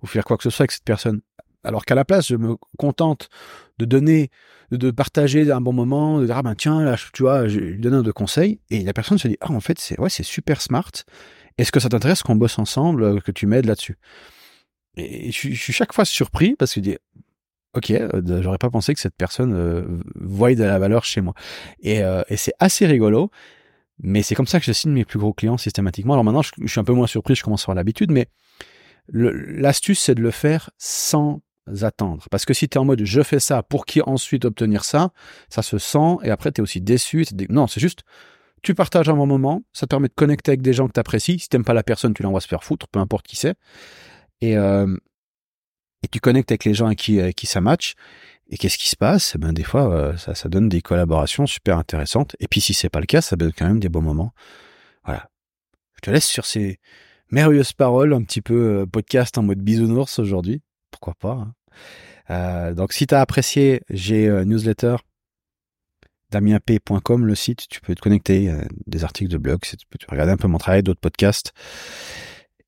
ou 0.04 0.08
faire 0.08 0.24
quoi 0.24 0.38
que 0.38 0.44
ce 0.44 0.52
soit 0.52 0.64
avec 0.64 0.72
cette 0.72 0.86
personne. 0.86 1.22
Alors 1.66 1.86
qu'à 1.86 1.96
la 1.96 2.06
place, 2.06 2.28
je 2.28 2.36
me 2.36 2.56
contente 2.78 3.30
de 3.80 3.86
donner, 3.86 4.30
de 4.72 4.92
partager 4.92 5.52
un 5.52 5.62
bon 5.62 5.74
moment, 5.74 6.20
de 6.20 6.26
dire, 6.26 6.38
ah 6.38 6.44
ben 6.44 6.56
tiens, 6.56 6.84
là, 6.84 6.96
tu 7.14 7.24
vois, 7.24 7.48
je 7.48 7.60
lui 7.60 7.80
donne 7.80 7.96
un 7.96 8.04
de 8.04 8.12
conseils, 8.12 8.60
et 8.70 8.84
la 8.84 8.94
personne 8.94 9.18
se 9.18 9.28
dit, 9.28 9.38
ah 9.42 9.52
en 9.52 9.60
fait, 9.60 9.80
c'est 9.80 10.00
ouais, 10.00 10.10
c'est 10.10 10.24
super 10.24 10.62
smart. 10.62 10.92
Est-ce 11.58 11.72
que 11.72 11.80
ça 11.80 11.90
t'intéresse 11.90 12.22
qu'on 12.24 12.36
bosse 12.36 12.60
ensemble, 12.60 13.04
euh, 13.04 13.20
que 13.20 13.32
tu 13.32 13.48
m'aides 13.48 13.66
là-dessus? 13.66 13.98
Et 14.98 15.32
je, 15.32 15.54
suis 15.54 15.74
chaque 15.74 15.94
fois 15.94 16.06
surpris 16.06 16.56
parce 16.56 16.74
que 16.74 16.80
je 16.80 16.90
dis, 16.90 16.98
ok, 17.74 17.92
euh, 17.92 18.42
j'aurais 18.42 18.58
pas 18.58 18.70
pensé 18.70 18.94
que 18.94 19.00
cette 19.00 19.16
personne 19.16 19.54
euh, 19.54 19.82
de 20.16 20.64
la 20.64 20.80
valeur 20.80 21.04
chez 21.04 21.22
moi. 21.22 21.34
Et, 21.82 22.02
et 22.30 22.38
c'est 22.38 22.54
assez 22.60 22.86
rigolo. 22.86 23.30
Mais 24.00 24.24
c'est 24.24 24.36
comme 24.36 24.48
ça 24.48 24.60
que 24.60 24.66
je 24.66 24.74
signe 24.74 24.92
mes 24.92 25.06
plus 25.06 25.20
gros 25.20 25.34
clients 25.34 25.58
systématiquement. 25.58 26.14
Alors 26.14 26.24
maintenant, 26.26 26.42
je, 26.42 26.52
je 26.62 26.68
suis 26.68 26.80
un 26.80 26.84
peu 26.84 26.94
moins 26.94 27.08
surpris, 27.08 27.36
je 27.36 27.44
commence 27.44 27.62
à 27.62 27.66
avoir 27.66 27.76
l'habitude, 27.76 28.12
mais 28.12 28.28
l'astuce, 29.10 30.00
c'est 30.00 30.16
de 30.16 30.22
le 30.22 30.32
faire 30.32 30.70
sans 30.78 31.42
attendre. 31.82 32.26
Parce 32.30 32.46
que 32.46 32.54
si 32.54 32.70
tu 32.70 32.78
es 32.78 32.80
en 32.80 32.86
mode 32.86 33.04
je 33.04 33.22
fais 33.22 33.40
ça 33.40 33.64
pour 33.64 33.86
qui 33.86 34.02
ensuite 34.02 34.46
obtenir 34.46 34.84
ça, 34.84 35.12
ça 35.50 35.62
se 35.62 35.78
sent 35.78 36.18
et 36.24 36.30
après 36.30 36.52
tu 36.52 36.62
es 36.62 36.64
aussi 36.64 36.82
déçu. 36.82 37.26
Non, 37.50 37.68
c'est 37.68 37.82
juste 37.82 38.04
tu 38.66 38.74
partages 38.74 39.10
un 39.10 39.16
bon 39.16 39.28
moment, 39.28 39.64
ça 39.74 39.86
te 39.86 39.92
permet 39.92 40.08
de 40.08 40.14
connecter 40.16 40.52
avec 40.52 40.64
des 40.64 40.74
gens 40.74 40.88
que 40.88 40.94
tu 40.94 41.00
apprécies. 41.00 41.38
Si 41.38 41.50
t'aimes 41.50 41.64
pas 41.64 41.76
la 41.76 41.84
personne, 41.84 42.16
tu 42.16 42.24
l'envoies 42.24 42.42
se 42.42 42.48
faire 42.48 42.64
foutre, 42.64 42.88
peu 42.88 43.00
importe 43.00 43.28
qui 43.28 43.36
c'est. 43.36 43.54
Et, 44.42 44.58
euh, 44.58 44.98
et 46.02 46.08
tu 46.08 46.20
connectes 46.20 46.52
avec 46.52 46.66
les 46.66 46.74
gens 46.74 46.88
avec 46.88 46.98
qui, 46.98 47.20
qui 47.36 47.46
ça 47.46 47.62
match. 47.62 47.94
Et 48.50 48.58
qu'est-ce 48.58 48.80
qui 48.80 48.90
se 48.90 48.96
passe? 48.96 49.34
Eh 49.36 49.38
ben, 49.38 49.54
Des 49.54 49.64
fois, 49.64 49.94
euh, 49.94 50.18
ça, 50.18 50.34
ça 50.34 50.50
donne 50.50 50.68
des 50.68 50.82
collaborations 50.82 51.46
super 51.46 51.78
intéressantes. 51.78 52.36
Et 52.40 52.48
puis 52.48 52.60
si 52.60 52.74
c'est 52.74 52.90
pas 52.90 53.00
le 53.00 53.06
cas, 53.06 53.22
ça 53.22 53.36
donne 53.36 53.54
quand 53.56 53.68
même 53.68 53.80
des 53.80 53.90
bons 53.90 54.02
moments. 54.02 54.34
Voilà. 55.04 55.30
Je 55.98 56.02
te 56.02 56.10
laisse 56.10 56.26
sur 56.26 56.46
ces 56.46 56.80
merveilleuses 57.30 57.74
paroles, 57.74 58.14
un 58.14 58.24
petit 58.24 58.42
peu 58.42 58.82
euh, 58.82 58.86
podcast 58.88 59.38
en 59.38 59.44
mode 59.44 59.60
bisounours 59.60 60.18
aujourd'hui 60.18 60.64
pourquoi 60.96 61.14
pas. 61.16 61.34
Hein. 61.34 61.54
Euh, 62.30 62.74
donc 62.74 62.94
si 62.94 63.06
tu 63.06 63.14
as 63.14 63.22
apprécié, 63.22 63.82
j'ai 63.90 64.28
euh, 64.28 64.46
newsletter 64.46 64.96
damienp.com 66.32 67.26
le 67.26 67.36
site, 67.36 67.68
tu 67.70 67.82
peux 67.82 67.94
te 67.96 68.02
connecter, 68.02 68.50
euh, 68.50 68.62
des 68.88 69.04
articles 69.04 69.32
de 69.32 69.38
blog, 69.38 69.60
tu 69.62 69.86
peux 69.90 69.98
regarder 70.10 70.32
un 70.32 70.38
peu 70.38 70.48
mon 70.48 70.58
travail, 70.58 70.84
d'autres 70.84 71.00
podcasts. 71.00 71.54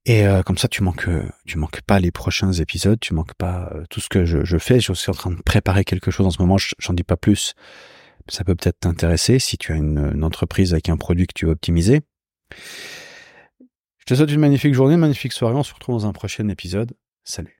Et 0.05 0.23
comme 0.45 0.57
ça, 0.57 0.69
tu 0.69 0.83
manques, 0.83 1.09
tu 1.45 1.57
manques 1.57 1.81
pas 1.81 1.99
les 1.99 2.11
prochains 2.11 2.53
épisodes, 2.53 2.97
tu 2.97 3.13
manques 3.13 3.33
pas 3.33 3.73
tout 3.89 3.99
ce 3.99 4.07
que 4.07 4.23
je, 4.23 4.57
fais. 4.57 4.79
Je 4.79 4.93
suis 4.93 5.09
en 5.09 5.13
train 5.13 5.31
de 5.31 5.41
préparer 5.41 5.83
quelque 5.83 6.11
chose 6.11 6.25
en 6.25 6.31
ce 6.31 6.41
moment. 6.41 6.55
J'en 6.57 6.93
dis 6.93 7.03
pas 7.03 7.17
plus. 7.17 7.55
Ça 8.29 8.45
peut 8.45 8.55
peut-être 8.55 8.79
t'intéresser 8.79 9.37
si 9.37 9.57
tu 9.57 9.73
as 9.73 9.75
une, 9.75 10.13
une, 10.15 10.23
entreprise 10.23 10.71
avec 10.71 10.87
un 10.87 10.95
produit 10.95 11.27
que 11.27 11.33
tu 11.35 11.45
veux 11.45 11.51
optimiser. 11.51 12.03
Je 13.97 14.05
te 14.05 14.13
souhaite 14.13 14.31
une 14.31 14.39
magnifique 14.39 14.73
journée, 14.73 14.93
une 14.93 15.01
magnifique 15.01 15.33
soirée. 15.33 15.55
On 15.55 15.63
se 15.63 15.73
retrouve 15.73 15.95
dans 15.95 16.07
un 16.07 16.13
prochain 16.13 16.47
épisode. 16.47 16.93
Salut. 17.25 17.56